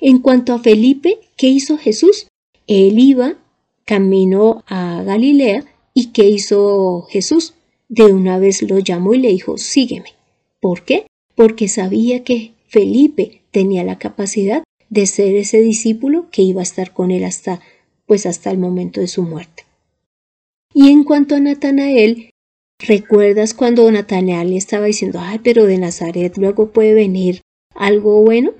En 0.00 0.18
cuanto 0.18 0.54
a 0.54 0.58
Felipe, 0.58 1.20
¿qué 1.36 1.48
hizo 1.48 1.78
Jesús? 1.78 2.26
Él 2.66 2.98
iba, 2.98 3.36
caminó 3.84 4.64
a 4.66 5.02
Galilea, 5.02 5.64
¿y 5.92 6.06
qué 6.12 6.28
hizo 6.28 7.02
Jesús? 7.02 7.54
De 7.94 8.12
una 8.12 8.38
vez 8.38 8.62
lo 8.62 8.80
llamó 8.80 9.14
y 9.14 9.18
le 9.18 9.28
dijo, 9.28 9.56
sígueme. 9.56 10.14
¿Por 10.60 10.84
qué? 10.84 11.06
Porque 11.36 11.68
sabía 11.68 12.24
que 12.24 12.54
Felipe 12.66 13.42
tenía 13.52 13.84
la 13.84 13.98
capacidad 13.98 14.64
de 14.90 15.06
ser 15.06 15.36
ese 15.36 15.60
discípulo 15.60 16.26
que 16.32 16.42
iba 16.42 16.60
a 16.60 16.64
estar 16.64 16.92
con 16.92 17.12
él 17.12 17.24
hasta, 17.24 17.60
pues 18.06 18.26
hasta 18.26 18.50
el 18.50 18.58
momento 18.58 19.00
de 19.00 19.06
su 19.06 19.22
muerte. 19.22 19.64
Y 20.72 20.88
en 20.90 21.04
cuanto 21.04 21.36
a 21.36 21.40
Natanael, 21.40 22.30
¿recuerdas 22.80 23.54
cuando 23.54 23.88
Natanael 23.88 24.50
le 24.50 24.56
estaba 24.56 24.86
diciendo, 24.86 25.20
ay, 25.22 25.38
pero 25.44 25.64
de 25.66 25.78
Nazaret 25.78 26.36
luego 26.36 26.72
puede 26.72 26.94
venir 26.94 27.42
algo 27.76 28.22
bueno? 28.22 28.54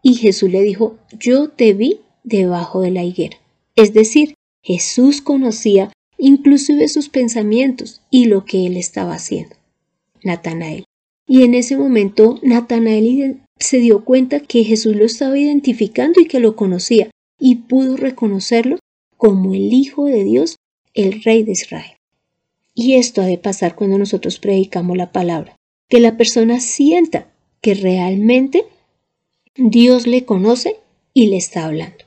Y 0.00 0.14
Jesús 0.14 0.48
le 0.48 0.62
dijo, 0.62 0.96
yo 1.18 1.50
te 1.50 1.72
vi 1.72 2.02
debajo 2.22 2.82
de 2.82 2.92
la 2.92 3.02
higuera. 3.02 3.36
Es 3.74 3.92
decir, 3.92 4.34
Jesús 4.62 5.22
conocía 5.22 5.90
inclusive 6.20 6.86
sus 6.88 7.08
pensamientos 7.08 8.02
y 8.10 8.26
lo 8.26 8.44
que 8.44 8.66
él 8.66 8.76
estaba 8.76 9.14
haciendo. 9.14 9.56
Natanael. 10.22 10.84
Y 11.26 11.42
en 11.42 11.54
ese 11.54 11.76
momento 11.76 12.38
Natanael 12.42 13.40
se 13.58 13.78
dio 13.78 14.04
cuenta 14.04 14.40
que 14.40 14.64
Jesús 14.64 14.96
lo 14.96 15.04
estaba 15.04 15.38
identificando 15.38 16.20
y 16.20 16.26
que 16.26 16.40
lo 16.40 16.56
conocía, 16.56 17.10
y 17.38 17.56
pudo 17.56 17.96
reconocerlo 17.96 18.78
como 19.16 19.54
el 19.54 19.72
Hijo 19.72 20.06
de 20.06 20.24
Dios, 20.24 20.56
el 20.94 21.22
Rey 21.22 21.42
de 21.42 21.52
Israel. 21.52 21.96
Y 22.74 22.94
esto 22.94 23.22
ha 23.22 23.26
de 23.26 23.38
pasar 23.38 23.74
cuando 23.74 23.98
nosotros 23.98 24.38
predicamos 24.38 24.96
la 24.96 25.12
palabra, 25.12 25.56
que 25.88 26.00
la 26.00 26.16
persona 26.16 26.60
sienta 26.60 27.30
que 27.60 27.74
realmente 27.74 28.64
Dios 29.56 30.06
le 30.06 30.24
conoce 30.24 30.76
y 31.12 31.26
le 31.26 31.36
está 31.36 31.64
hablando. 31.64 32.04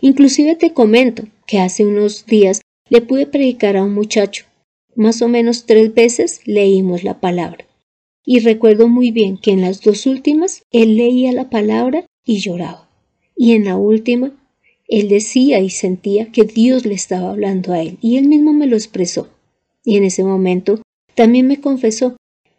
Inclusive 0.00 0.56
te 0.56 0.72
comento 0.72 1.24
que 1.46 1.58
hace 1.58 1.84
unos 1.84 2.26
días 2.26 2.60
le 2.88 3.00
pude 3.00 3.26
predicar 3.26 3.76
a 3.76 3.84
un 3.84 3.94
muchacho. 3.94 4.44
Más 4.94 5.22
o 5.22 5.28
menos 5.28 5.66
tres 5.66 5.92
veces 5.94 6.40
leímos 6.46 7.04
la 7.04 7.20
palabra. 7.20 7.66
Y 8.24 8.40
recuerdo 8.40 8.88
muy 8.88 9.10
bien 9.10 9.38
que 9.38 9.52
en 9.52 9.60
las 9.60 9.82
dos 9.82 10.06
últimas 10.06 10.64
él 10.72 10.96
leía 10.96 11.32
la 11.32 11.50
palabra 11.50 12.06
y 12.24 12.38
lloraba. 12.38 12.88
Y 13.36 13.52
en 13.52 13.64
la 13.64 13.76
última, 13.76 14.32
él 14.88 15.08
decía 15.08 15.60
y 15.60 15.70
sentía 15.70 16.32
que 16.32 16.44
Dios 16.44 16.86
le 16.86 16.94
estaba 16.94 17.30
hablando 17.30 17.72
a 17.72 17.82
él, 17.82 17.98
y 18.00 18.16
él 18.16 18.28
mismo 18.28 18.52
me 18.52 18.66
lo 18.66 18.76
expresó. 18.76 19.28
Y 19.84 19.96
en 19.96 20.04
ese 20.04 20.24
momento 20.24 20.80
también 21.14 21.46
me 21.46 21.60
confesó 21.60 22.16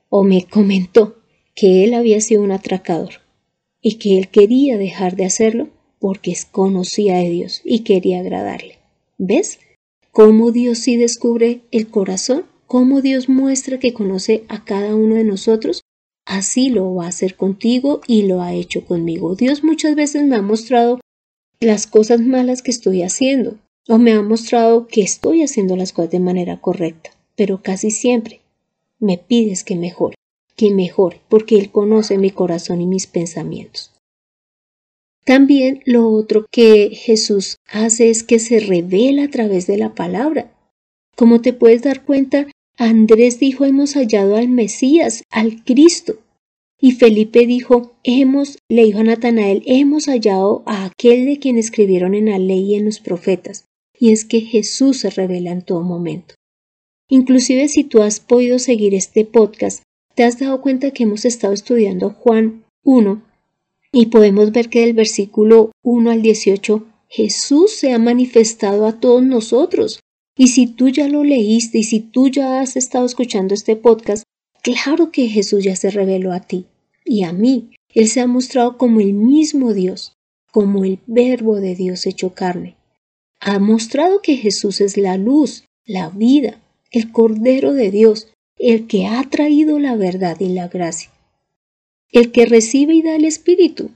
o 0.09 0.23
me 0.23 0.45
comentó 0.45 1.17
que 1.55 1.83
él 1.83 1.93
había 1.93 2.21
sido 2.21 2.43
un 2.43 2.51
atracador 2.51 3.21
y 3.81 3.95
que 3.95 4.17
él 4.17 4.29
quería 4.29 4.77
dejar 4.77 5.15
de 5.15 5.25
hacerlo 5.25 5.69
porque 5.99 6.35
conocía 6.51 7.17
a 7.17 7.21
Dios 7.21 7.61
y 7.65 7.79
quería 7.79 8.19
agradarle. 8.19 8.77
¿Ves? 9.17 9.59
Cómo 10.17 10.51
Dios 10.51 10.79
sí 10.79 10.97
descubre 10.97 11.61
el 11.69 11.89
corazón, 11.89 12.45
cómo 12.65 13.01
Dios 13.01 13.29
muestra 13.29 13.77
que 13.77 13.93
conoce 13.93 14.45
a 14.47 14.65
cada 14.65 14.95
uno 14.95 15.13
de 15.13 15.23
nosotros, 15.23 15.83
así 16.25 16.71
lo 16.71 16.95
va 16.95 17.05
a 17.05 17.09
hacer 17.09 17.35
contigo 17.35 18.01
y 18.07 18.23
lo 18.23 18.41
ha 18.41 18.51
hecho 18.51 18.83
conmigo. 18.83 19.35
Dios 19.35 19.63
muchas 19.63 19.93
veces 19.93 20.23
me 20.23 20.35
ha 20.35 20.41
mostrado 20.41 20.99
las 21.59 21.85
cosas 21.85 22.19
malas 22.21 22.63
que 22.63 22.71
estoy 22.71 23.03
haciendo 23.03 23.59
o 23.87 23.99
me 23.99 24.13
ha 24.13 24.23
mostrado 24.23 24.87
que 24.87 25.01
estoy 25.01 25.43
haciendo 25.43 25.75
las 25.75 25.93
cosas 25.93 26.09
de 26.09 26.19
manera 26.19 26.59
correcta, 26.61 27.11
pero 27.35 27.61
casi 27.61 27.91
siempre 27.91 28.41
me 28.97 29.19
pides 29.19 29.63
que 29.63 29.75
mejore, 29.75 30.15
que 30.55 30.71
mejore, 30.71 31.21
porque 31.29 31.59
Él 31.59 31.69
conoce 31.69 32.17
mi 32.17 32.31
corazón 32.31 32.81
y 32.81 32.87
mis 32.87 33.05
pensamientos. 33.05 33.91
También 35.27 35.81
lo 35.83 36.07
otro 36.07 36.45
que 36.49 36.91
Jesús 36.93 37.57
hace 37.69 38.09
es 38.09 38.23
que 38.23 38.39
se 38.39 38.61
revela 38.61 39.25
a 39.25 39.29
través 39.29 39.67
de 39.67 39.75
la 39.75 39.93
palabra. 39.93 40.55
Como 41.17 41.41
te 41.41 41.51
puedes 41.51 41.81
dar 41.81 42.05
cuenta, 42.05 42.47
Andrés 42.77 43.37
dijo 43.37 43.65
hemos 43.65 43.95
hallado 43.95 44.37
al 44.37 44.47
Mesías, 44.47 45.23
al 45.29 45.65
Cristo. 45.65 46.15
Y 46.79 46.93
Felipe 46.93 47.45
dijo, 47.45 47.97
hemos, 48.03 48.59
le 48.69 48.85
dijo 48.85 48.99
a 48.99 49.03
Natanael, 49.03 49.63
hemos 49.65 50.05
hallado 50.05 50.63
a 50.65 50.85
aquel 50.85 51.25
de 51.25 51.39
quien 51.39 51.57
escribieron 51.57 52.15
en 52.15 52.27
la 52.27 52.39
ley 52.39 52.71
y 52.71 52.75
en 52.75 52.85
los 52.85 53.01
profetas. 53.01 53.65
Y 53.99 54.13
es 54.13 54.23
que 54.23 54.39
Jesús 54.39 54.99
se 54.99 55.09
revela 55.09 55.51
en 55.51 55.61
todo 55.61 55.81
momento. 55.81 56.35
Inclusive 57.09 57.67
si 57.67 57.83
tú 57.83 58.01
has 58.01 58.21
podido 58.21 58.59
seguir 58.59 58.95
este 58.95 59.25
podcast, 59.25 59.83
te 60.15 60.23
has 60.23 60.39
dado 60.39 60.61
cuenta 60.61 60.91
que 60.91 61.03
hemos 61.03 61.25
estado 61.25 61.51
estudiando 61.51 62.11
Juan 62.11 62.63
1 62.85 63.27
y 63.99 64.05
podemos 64.05 64.51
ver 64.51 64.69
que 64.69 64.81
del 64.81 64.93
versículo 64.93 65.71
1 65.81 66.11
al 66.11 66.21
18 66.21 66.85
Jesús 67.09 67.71
se 67.71 67.93
ha 67.93 67.97
manifestado 67.97 68.85
a 68.85 68.99
todos 68.99 69.23
nosotros. 69.23 70.01
Y 70.37 70.49
si 70.49 70.67
tú 70.67 70.89
ya 70.89 71.07
lo 71.07 71.23
leíste 71.23 71.79
y 71.79 71.83
si 71.83 72.01
tú 72.01 72.27
ya 72.27 72.61
has 72.61 72.75
estado 72.75 73.07
escuchando 73.07 73.55
este 73.55 73.75
podcast, 73.75 74.23
claro 74.61 75.09
que 75.09 75.29
Jesús 75.29 75.63
ya 75.63 75.75
se 75.75 75.89
reveló 75.89 76.31
a 76.31 76.41
ti 76.41 76.67
y 77.05 77.23
a 77.23 77.33
mí. 77.33 77.71
Él 77.91 78.07
se 78.07 78.21
ha 78.21 78.27
mostrado 78.27 78.77
como 78.77 78.99
el 78.99 79.13
mismo 79.13 79.73
Dios, 79.73 80.13
como 80.51 80.85
el 80.85 80.99
verbo 81.07 81.55
de 81.55 81.73
Dios 81.73 82.05
hecho 82.05 82.35
carne. 82.35 82.75
Ha 83.39 83.57
mostrado 83.57 84.21
que 84.21 84.37
Jesús 84.37 84.79
es 84.79 84.95
la 84.97 85.17
luz, 85.17 85.63
la 85.87 86.09
vida, 86.09 86.61
el 86.91 87.11
Cordero 87.11 87.73
de 87.73 87.89
Dios, 87.89 88.27
el 88.59 88.85
que 88.85 89.07
ha 89.07 89.23
traído 89.23 89.79
la 89.79 89.95
verdad 89.95 90.39
y 90.39 90.49
la 90.49 90.67
gracia, 90.67 91.09
el 92.11 92.31
que 92.31 92.45
recibe 92.45 92.93
y 92.93 93.01
da 93.01 93.15
el 93.15 93.25
Espíritu, 93.25 93.91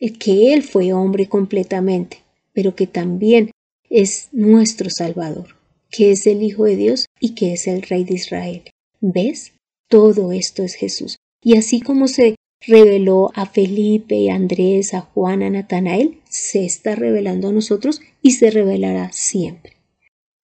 el 0.00 0.18
que 0.18 0.52
Él 0.52 0.62
fue 0.62 0.92
hombre 0.92 1.28
completamente, 1.28 2.18
pero 2.52 2.74
que 2.74 2.86
también 2.86 3.50
es 3.90 4.28
nuestro 4.32 4.90
Salvador, 4.90 5.56
que 5.90 6.12
es 6.12 6.26
el 6.26 6.42
Hijo 6.42 6.64
de 6.64 6.76
Dios 6.76 7.06
y 7.20 7.34
que 7.34 7.52
es 7.52 7.66
el 7.66 7.82
Rey 7.82 8.04
de 8.04 8.14
Israel. 8.14 8.62
¿Ves? 9.00 9.52
Todo 9.88 10.32
esto 10.32 10.62
es 10.62 10.74
Jesús. 10.74 11.18
Y 11.42 11.56
así 11.56 11.80
como 11.80 12.08
se 12.08 12.36
reveló 12.66 13.30
a 13.34 13.46
Felipe, 13.46 14.30
a 14.30 14.34
Andrés, 14.34 14.94
a 14.94 15.02
Juan, 15.02 15.42
a 15.42 15.50
Natanael, 15.50 16.18
se 16.28 16.64
está 16.64 16.94
revelando 16.94 17.48
a 17.48 17.52
nosotros 17.52 18.00
y 18.22 18.32
se 18.32 18.50
revelará 18.50 19.12
siempre. 19.12 19.74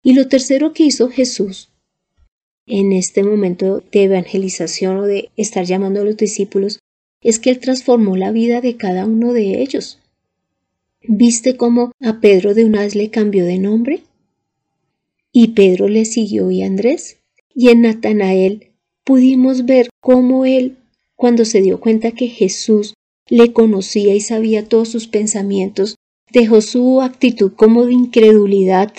Y 0.03 0.13
lo 0.13 0.27
tercero 0.27 0.73
que 0.73 0.83
hizo 0.83 1.09
Jesús 1.09 1.69
en 2.67 2.93
este 2.93 3.23
momento 3.23 3.83
de 3.91 4.03
evangelización 4.03 4.97
o 4.97 5.05
de 5.05 5.29
estar 5.35 5.65
llamando 5.65 6.01
a 6.01 6.05
los 6.05 6.17
discípulos 6.17 6.79
es 7.21 7.39
que 7.39 7.51
Él 7.51 7.59
transformó 7.59 8.17
la 8.17 8.31
vida 8.31 8.61
de 8.61 8.77
cada 8.77 9.05
uno 9.05 9.33
de 9.33 9.61
ellos. 9.61 9.99
¿Viste 11.03 11.57
cómo 11.57 11.91
a 12.01 12.19
Pedro 12.19 12.53
de 12.53 12.65
una 12.65 12.81
vez 12.81 12.95
le 12.95 13.09
cambió 13.09 13.45
de 13.45 13.59
nombre? 13.59 14.03
Y 15.31 15.49
Pedro 15.49 15.87
le 15.87 16.05
siguió 16.05 16.51
y 16.51 16.63
Andrés. 16.63 17.17
Y 17.53 17.69
en 17.69 17.81
Natanael 17.81 18.71
pudimos 19.03 19.65
ver 19.65 19.89
cómo 19.99 20.45
él, 20.45 20.77
cuando 21.15 21.45
se 21.45 21.61
dio 21.61 21.79
cuenta 21.79 22.11
que 22.11 22.27
Jesús 22.27 22.93
le 23.27 23.53
conocía 23.53 24.13
y 24.13 24.21
sabía 24.21 24.67
todos 24.67 24.89
sus 24.89 25.07
pensamientos, 25.07 25.95
dejó 26.31 26.61
su 26.61 27.01
actitud 27.01 27.53
como 27.55 27.85
de 27.85 27.93
incredulidad. 27.93 28.93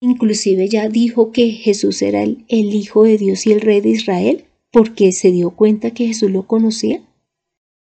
Inclusive 0.00 0.68
ya 0.68 0.88
dijo 0.88 1.32
que 1.32 1.50
Jesús 1.50 2.00
era 2.02 2.22
el, 2.22 2.44
el 2.48 2.74
Hijo 2.74 3.04
de 3.04 3.18
Dios 3.18 3.46
y 3.46 3.52
el 3.52 3.60
Rey 3.60 3.80
de 3.80 3.90
Israel, 3.90 4.44
porque 4.70 5.12
se 5.12 5.32
dio 5.32 5.50
cuenta 5.50 5.90
que 5.90 6.06
Jesús 6.06 6.30
lo 6.30 6.46
conocía. 6.46 7.02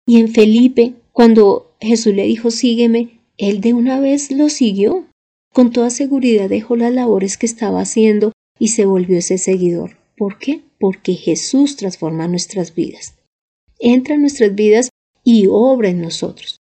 Y 0.07 0.21
en 0.21 0.29
Felipe, 0.29 0.95
cuando 1.13 1.75
Jesús 1.81 2.15
le 2.15 2.25
dijo 2.25 2.51
sígueme, 2.51 3.21
él 3.37 3.61
de 3.61 3.75
una 3.75 4.01
vez 4.01 4.31
lo 4.31 4.49
siguió. 4.49 5.07
Con 5.53 5.73
toda 5.73 5.91
seguridad 5.91 6.49
dejó 6.49 6.77
las 6.77 6.93
labores 6.93 7.37
que 7.37 7.47
estaba 7.47 7.81
haciendo 7.81 8.33
y 8.59 8.69
se 8.69 8.87
volvió 8.87 9.19
ese 9.19 9.39
seguidor. 9.39 9.97
¿Por 10.17 10.39
qué? 10.39 10.63
Porque 10.79 11.15
Jesús 11.15 11.77
transforma 11.77 12.29
nuestras 12.29 12.75
vidas. 12.75 13.15
Entra 13.79 14.15
en 14.15 14.23
nuestras 14.23 14.55
vidas 14.55 14.91
y 15.25 15.49
obra 15.51 15.89
en 15.89 16.01
nosotros. 16.01 16.61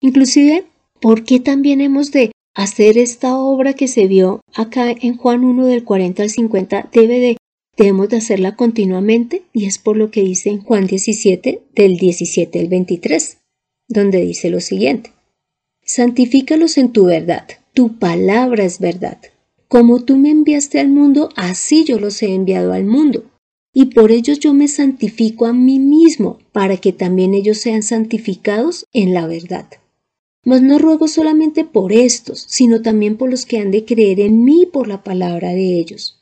Inclusive, 0.00 0.64
¿por 1.00 1.24
qué 1.24 1.38
también 1.38 1.80
hemos 1.80 2.10
de 2.10 2.32
hacer 2.54 2.98
esta 2.98 3.36
obra 3.38 3.74
que 3.74 3.88
se 3.88 4.06
vio 4.06 4.40
acá 4.54 4.90
en 4.90 5.16
Juan 5.16 5.44
1 5.44 5.66
del 5.66 5.84
40 5.84 6.22
al 6.24 6.30
50? 6.30 6.90
Debe 6.92 7.20
de, 7.20 7.36
debemos 7.82 8.10
de 8.10 8.18
hacerla 8.18 8.54
continuamente 8.54 9.42
y 9.52 9.66
es 9.66 9.78
por 9.78 9.96
lo 9.96 10.12
que 10.12 10.22
dice 10.22 10.50
en 10.50 10.62
Juan 10.62 10.86
17 10.86 11.62
del 11.74 11.96
17 11.96 12.60
al 12.60 12.68
23, 12.68 13.38
donde 13.88 14.20
dice 14.20 14.50
lo 14.50 14.60
siguiente. 14.60 15.10
Santifícalos 15.84 16.78
en 16.78 16.92
tu 16.92 17.06
verdad, 17.06 17.44
tu 17.74 17.98
palabra 17.98 18.62
es 18.62 18.78
verdad. 18.78 19.18
Como 19.66 20.04
tú 20.04 20.16
me 20.16 20.30
enviaste 20.30 20.78
al 20.78 20.90
mundo, 20.90 21.30
así 21.34 21.84
yo 21.84 21.98
los 21.98 22.22
he 22.22 22.32
enviado 22.32 22.72
al 22.72 22.84
mundo. 22.84 23.24
Y 23.74 23.86
por 23.86 24.12
ellos 24.12 24.38
yo 24.38 24.54
me 24.54 24.68
santifico 24.68 25.46
a 25.46 25.52
mí 25.52 25.80
mismo, 25.80 26.38
para 26.52 26.76
que 26.76 26.92
también 26.92 27.34
ellos 27.34 27.58
sean 27.58 27.82
santificados 27.82 28.86
en 28.92 29.12
la 29.12 29.26
verdad. 29.26 29.66
Mas 30.44 30.62
no 30.62 30.78
ruego 30.78 31.08
solamente 31.08 31.64
por 31.64 31.92
estos, 31.92 32.44
sino 32.48 32.80
también 32.80 33.16
por 33.16 33.28
los 33.28 33.44
que 33.44 33.58
han 33.58 33.72
de 33.72 33.84
creer 33.84 34.20
en 34.20 34.44
mí 34.44 34.68
por 34.70 34.86
la 34.86 35.02
palabra 35.02 35.48
de 35.50 35.80
ellos, 35.80 36.21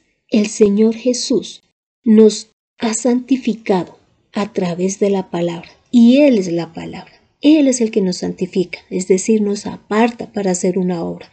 El 0.31 0.47
Señor 0.47 0.95
Jesús 0.95 1.61
nos 2.03 2.49
ha 2.79 2.93
santificado 2.95 3.97
a 4.33 4.51
través 4.51 4.99
de 4.99 5.09
la 5.09 5.29
palabra, 5.29 5.69
y 5.91 6.17
Él 6.21 6.39
es 6.39 6.51
la 6.51 6.73
palabra. 6.73 7.11
Él 7.41 7.67
es 7.67 7.81
el 7.81 7.91
que 7.91 8.01
nos 8.01 8.17
santifica, 8.17 8.79
es 8.89 9.07
decir, 9.07 9.41
nos 9.41 9.65
aparta 9.65 10.31
para 10.31 10.51
hacer 10.51 10.79
una 10.79 11.03
obra. 11.03 11.31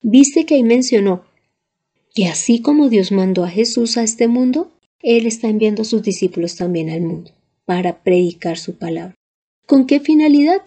Viste 0.00 0.46
que 0.46 0.54
ahí 0.54 0.62
mencionó 0.62 1.24
y 2.18 2.24
así 2.24 2.60
como 2.60 2.88
Dios 2.88 3.12
mandó 3.12 3.44
a 3.44 3.48
Jesús 3.48 3.96
a 3.96 4.02
este 4.02 4.26
mundo, 4.26 4.72
Él 5.02 5.26
está 5.26 5.48
enviando 5.48 5.82
a 5.82 5.84
sus 5.84 6.02
discípulos 6.02 6.56
también 6.56 6.90
al 6.90 7.02
mundo 7.02 7.30
para 7.64 8.02
predicar 8.02 8.58
su 8.58 8.76
palabra. 8.76 9.14
¿Con 9.66 9.86
qué 9.86 10.00
finalidad? 10.00 10.62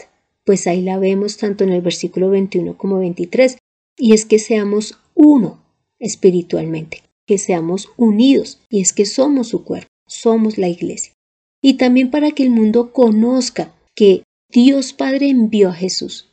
Pues 0.46 0.66
ahí 0.68 0.82
la 0.82 0.98
vemos 0.98 1.36
tanto 1.36 1.64
en 1.64 1.72
el 1.72 1.82
versículo 1.82 2.30
21 2.30 2.78
como 2.78 3.00
23, 3.00 3.58
y 3.98 4.14
es 4.14 4.26
que 4.26 4.40
seamos 4.40 4.98
uno 5.14 5.62
espiritualmente, 6.00 7.04
que 7.32 7.38
seamos 7.38 7.88
unidos, 7.96 8.60
y 8.70 8.82
es 8.82 8.92
que 8.92 9.06
somos 9.06 9.48
su 9.48 9.64
cuerpo, 9.64 9.88
somos 10.06 10.58
la 10.58 10.68
iglesia. 10.68 11.14
Y 11.62 11.76
también 11.76 12.12
para 12.12 12.32
que 12.32 12.44
el 12.44 12.50
mundo 12.50 12.92
conozca 12.92 13.74
que 13.96 14.24
Dios 14.50 14.92
Padre 14.92 15.30
envió 15.30 15.70
a 15.70 15.74
Jesús 15.74 16.28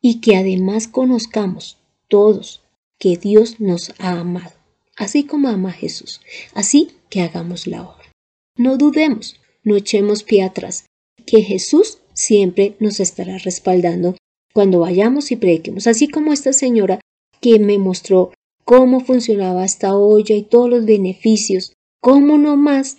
y 0.00 0.20
que 0.20 0.36
además 0.36 0.86
conozcamos 0.86 1.78
todos 2.06 2.62
que 2.96 3.16
Dios 3.16 3.58
nos 3.58 3.92
ha 3.98 4.20
amado, 4.20 4.52
así 4.96 5.24
como 5.24 5.48
ama 5.48 5.70
a 5.70 5.72
Jesús. 5.72 6.20
Así 6.54 6.92
que 7.08 7.22
hagamos 7.22 7.66
la 7.66 7.82
obra. 7.82 8.12
No 8.56 8.76
dudemos, 8.76 9.40
no 9.64 9.74
echemos 9.74 10.22
pie 10.22 10.44
atrás, 10.44 10.86
que 11.26 11.42
Jesús 11.42 11.98
siempre 12.14 12.76
nos 12.78 13.00
estará 13.00 13.38
respaldando 13.38 14.14
cuando 14.54 14.78
vayamos 14.78 15.32
y 15.32 15.36
prediquemos, 15.36 15.88
así 15.88 16.06
como 16.06 16.32
esta 16.32 16.52
señora 16.52 17.00
que 17.40 17.58
me 17.58 17.78
mostró 17.78 18.32
cómo 18.70 19.00
funcionaba 19.00 19.64
esta 19.64 19.96
olla 19.96 20.36
y 20.36 20.44
todos 20.44 20.70
los 20.70 20.84
beneficios, 20.84 21.72
cómo 22.00 22.38
no 22.38 22.56
más 22.56 22.98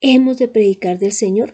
hemos 0.00 0.38
de 0.38 0.48
predicar 0.48 0.98
del 0.98 1.12
Señor, 1.12 1.52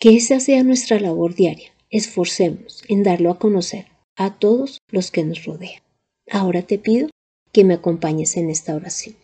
que 0.00 0.16
esa 0.16 0.40
sea 0.40 0.62
nuestra 0.62 0.98
labor 0.98 1.34
diaria. 1.34 1.74
Esforcemos 1.90 2.82
en 2.88 3.02
darlo 3.02 3.30
a 3.30 3.38
conocer 3.38 3.84
a 4.16 4.38
todos 4.38 4.78
los 4.90 5.10
que 5.10 5.24
nos 5.24 5.44
rodean. 5.44 5.82
Ahora 6.30 6.62
te 6.62 6.78
pido 6.78 7.10
que 7.52 7.64
me 7.64 7.74
acompañes 7.74 8.38
en 8.38 8.48
esta 8.48 8.74
oración. 8.74 9.14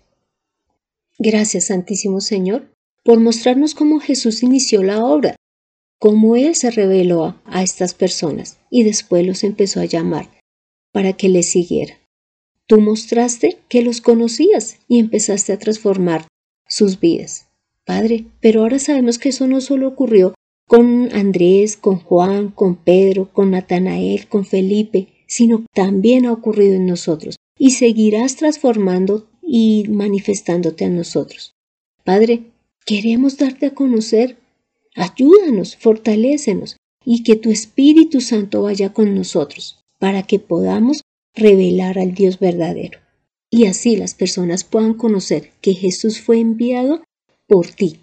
Gracias, 1.18 1.68
Santísimo 1.68 2.20
Señor, 2.20 2.70
por 3.02 3.20
mostrarnos 3.20 3.74
cómo 3.74 4.00
Jesús 4.00 4.42
inició 4.42 4.82
la 4.82 5.02
obra, 5.02 5.34
cómo 5.98 6.36
Él 6.36 6.56
se 6.56 6.70
reveló 6.70 7.40
a 7.46 7.62
estas 7.62 7.94
personas 7.94 8.58
y 8.68 8.82
después 8.82 9.26
los 9.26 9.42
empezó 9.44 9.80
a 9.80 9.86
llamar 9.86 10.28
para 10.92 11.14
que 11.14 11.30
le 11.30 11.42
siguieran. 11.42 12.01
Tú 12.66 12.80
mostraste 12.80 13.58
que 13.68 13.82
los 13.82 14.00
conocías 14.00 14.78
y 14.88 14.98
empezaste 14.98 15.52
a 15.52 15.58
transformar 15.58 16.26
sus 16.66 17.00
vidas. 17.00 17.48
Padre, 17.84 18.26
pero 18.40 18.62
ahora 18.62 18.78
sabemos 18.78 19.18
que 19.18 19.30
eso 19.30 19.46
no 19.46 19.60
solo 19.60 19.88
ocurrió 19.88 20.34
con 20.68 21.12
Andrés, 21.12 21.76
con 21.76 21.98
Juan, 21.98 22.50
con 22.50 22.76
Pedro, 22.76 23.30
con 23.32 23.50
Natanael, 23.50 24.26
con 24.28 24.44
Felipe, 24.44 25.08
sino 25.26 25.66
también 25.74 26.26
ha 26.26 26.32
ocurrido 26.32 26.74
en 26.74 26.86
nosotros 26.86 27.36
y 27.58 27.72
seguirás 27.72 28.36
transformando 28.36 29.28
y 29.42 29.84
manifestándote 29.88 30.84
a 30.84 30.90
nosotros. 30.90 31.54
Padre, 32.04 32.44
queremos 32.86 33.36
darte 33.36 33.66
a 33.66 33.74
conocer. 33.74 34.38
Ayúdanos, 34.94 35.76
fortalécenos 35.76 36.76
y 37.04 37.22
que 37.22 37.36
tu 37.36 37.50
Espíritu 37.50 38.20
Santo 38.20 38.62
vaya 38.62 38.92
con 38.92 39.14
nosotros 39.14 39.84
para 39.98 40.22
que 40.22 40.38
podamos 40.38 41.02
revelar 41.34 41.98
al 41.98 42.14
Dios 42.14 42.38
verdadero. 42.38 42.98
Y 43.50 43.66
así 43.66 43.96
las 43.96 44.14
personas 44.14 44.64
puedan 44.64 44.94
conocer 44.94 45.50
que 45.60 45.74
Jesús 45.74 46.20
fue 46.20 46.40
enviado 46.40 47.02
por 47.46 47.68
ti, 47.68 48.00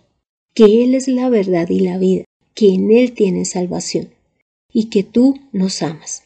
que 0.53 0.83
Él 0.83 0.93
es 0.95 1.07
la 1.07 1.29
verdad 1.29 1.69
y 1.69 1.79
la 1.79 1.97
vida, 1.97 2.25
que 2.53 2.73
en 2.73 2.91
Él 2.91 3.13
tiene 3.13 3.45
salvación 3.45 4.09
y 4.71 4.89
que 4.89 5.03
tú 5.03 5.39
nos 5.51 5.81
amas, 5.81 6.23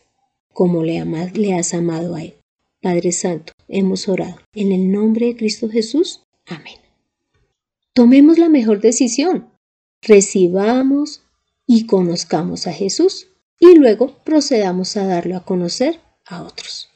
como 0.52 0.84
le, 0.84 1.04
le 1.34 1.54
has 1.54 1.74
amado 1.74 2.16
a 2.16 2.24
Él. 2.24 2.36
Padre 2.82 3.14
Santo, 3.14 3.54
hemos 3.70 4.10
orado. 4.10 4.36
En 4.54 4.74
el 4.74 4.92
nombre 4.92 5.28
de 5.28 5.36
Cristo 5.38 5.70
Jesús. 5.70 6.22
Amén. 6.46 6.80
Tomemos 7.94 8.38
la 8.38 8.50
mejor 8.50 8.82
decisión. 8.82 9.48
Recibamos 10.02 11.22
y 11.66 11.86
conozcamos 11.86 12.68
a 12.68 12.74
Jesús 12.74 13.28
y 13.58 13.76
luego 13.76 14.18
procedamos 14.26 14.98
a 14.98 15.06
darlo 15.06 15.38
a 15.38 15.46
conocer 15.46 16.02
a 16.26 16.44
otros. 16.44 16.93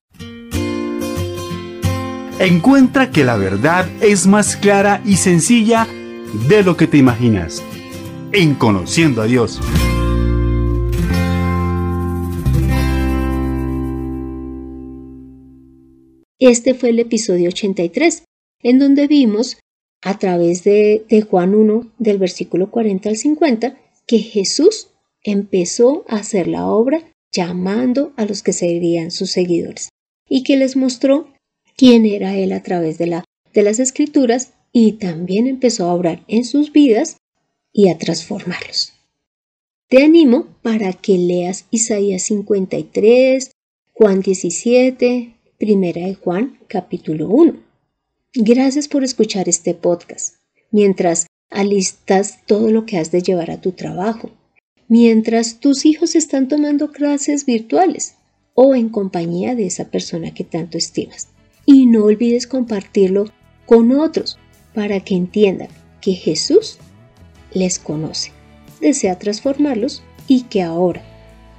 Encuentra 2.39 3.10
que 3.10 3.23
la 3.23 3.36
verdad 3.36 3.89
es 4.00 4.28
más 4.28 4.56
clara 4.58 5.02
y 5.04 5.15
sencilla 5.15 5.88
de 6.47 6.62
lo 6.62 6.78
que 6.78 6.86
te 6.86 6.97
imaginas 6.97 7.63
en 8.32 8.54
Conociendo 8.54 9.23
a 9.23 9.26
Dios. 9.26 9.60
Este 16.38 16.76
fue 16.76 16.89
el 16.89 17.00
episodio 17.00 17.50
83, 17.50 18.26
en 18.62 18.78
donde 18.78 19.08
vimos 19.08 19.58
a 20.04 20.19
través 20.19 20.63
de, 20.63 21.06
de, 21.10 21.23
Juan 21.23 21.56
1, 21.56 21.91
del 21.97 22.19
versículo 22.19 22.69
40 22.69 23.10
al 23.10 23.17
50, 23.17 23.80
que 24.06 24.19
Jesús 24.19 24.89
empezó 25.23 26.06
a 26.08 26.17
hacer 26.17 26.47
la 26.47 26.67
obra 26.67 27.02
llamando 27.32 28.13
a 28.15 28.26
los 28.26 28.43
que 28.43 28.54
serían 28.54 29.10
sus 29.10 29.32
seguidores 29.32 29.89
y 30.30 30.43
que 30.43 30.56
les 30.56 30.76
mostró 30.76 31.34
quién 31.78 32.06
era 32.06 32.36
Él 32.36 32.52
a 32.52 32.63
través 32.63 32.98
de, 32.98 33.08
la, 33.08 33.24
de 33.54 33.62
las 33.62 33.80
escrituras 33.80 34.54
y 34.74 34.94
también 34.94 35.48
empezó 35.48 35.86
a 35.86 35.94
obrar 35.94 36.24
en 36.28 36.44
sus 36.44 36.74
vidas 36.74 37.18
y 37.72 37.90
a 37.90 37.98
transformarlos. 37.98 38.94
Te 39.88 40.04
animo 40.04 40.48
para 40.63 40.92
que 40.92 41.18
leas 41.18 41.66
Isaías 41.72 42.24
53, 42.24 43.52
Juan 43.94 44.22
17, 44.22 45.34
Primera 45.58 46.06
de 46.06 46.16
Juan, 46.16 46.60
capítulo 46.68 47.30
1. 47.30 47.56
Gracias 48.34 48.88
por 48.88 49.04
escuchar 49.04 49.48
este 49.48 49.74
podcast. 49.74 50.36
Mientras 50.72 51.28
alistas 51.50 52.46
todo 52.46 52.70
lo 52.70 52.86
que 52.86 52.98
has 52.98 53.12
de 53.12 53.22
llevar 53.22 53.52
a 53.52 53.62
tu 53.62 53.72
trabajo, 53.72 54.32
mientras 54.90 55.60
tus 55.60 55.86
hijos 55.86 56.16
están 56.16 56.48
tomando 56.48 56.92
clases 56.92 57.46
virtuales 57.46 58.16
o 58.54 58.76
en 58.76 58.90
compañía 58.90 59.56
de 59.56 59.68
esa 59.68 59.90
persona 59.90 60.34
que 60.34 60.44
tanto 60.44 60.78
estimas. 60.78 61.30
Y 61.67 61.86
no 61.86 62.06
olvides 62.06 62.47
compartirlo 62.47 63.25
con 63.67 63.91
otros 63.91 64.39
para 64.73 65.01
que 65.01 65.15
entiendan 65.15 65.67
que 66.01 66.13
Jesús 66.13 66.80
les 67.51 67.77
conoce, 67.77 68.32
desea 68.82 69.19
transformarlos 69.19 70.01
y 70.27 70.43
que 70.43 70.63
ahora 70.63 71.03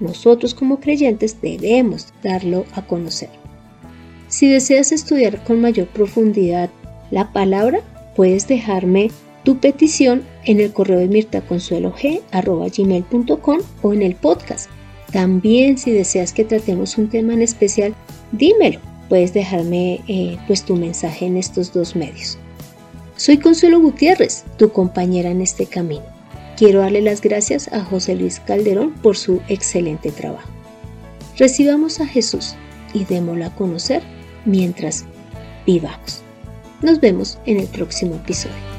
nosotros 0.01 0.55
como 0.55 0.81
creyentes 0.81 1.41
debemos 1.41 2.09
darlo 2.23 2.65
a 2.75 2.87
conocer. 2.87 3.31
Si 4.29 4.49
deseas 4.49 4.93
estudiar 4.93 5.43
con 5.45 5.61
mayor 5.61 5.89
profundidad 5.89 6.71
la 7.11 7.33
palabra, 7.33 7.81
puedes 8.15 8.47
dejarme 8.49 9.11
tu 9.45 9.59
petición 9.59 10.23
en 10.45 10.61
el 10.61 10.73
correo 10.73 10.99
de 10.99 11.09
mirtaconsuelog.com 11.09 13.59
o 13.83 13.93
en 13.93 14.03
el 14.03 14.15
podcast. 14.15 14.71
También 15.13 15.77
si 15.79 15.91
deseas 15.91 16.33
que 16.33 16.45
tratemos 16.45 16.97
un 16.99 17.09
tema 17.09 17.33
en 17.33 17.43
especial, 17.43 17.95
dímelo. 18.33 18.81
Puedes 19.09 19.33
dejarme 19.33 20.01
eh, 20.09 20.39
pues 20.47 20.65
tu 20.65 20.77
mensaje 20.77 21.27
en 21.27 21.37
estos 21.37 21.73
dos 21.73 21.97
medios. 21.97 22.39
Soy 23.17 23.39
Consuelo 23.39 23.81
Gutiérrez, 23.81 24.45
tu 24.59 24.71
compañera 24.71 25.31
en 25.31 25.41
este 25.41 25.67
camino. 25.67 26.05
Quiero 26.57 26.81
darle 26.81 27.03
las 27.03 27.21
gracias 27.21 27.73
a 27.73 27.85
José 27.85 28.15
Luis 28.17 28.41
Calderón 28.41 28.93
por 28.95 29.17
su 29.17 29.41
excelente 29.49 30.11
trabajo. 30.11 30.49
Recibamos 31.37 32.01
a 32.01 32.07
Jesús 32.07 32.55
y 32.93 33.05
démoslo 33.05 33.47
a 33.47 33.55
conocer 33.55 34.03
mientras 34.45 35.05
vivamos. 35.67 36.23
Nos 36.83 37.01
vemos 37.01 37.39
en 37.47 37.61
el 37.61 37.67
próximo 37.67 38.17
episodio. 38.17 38.78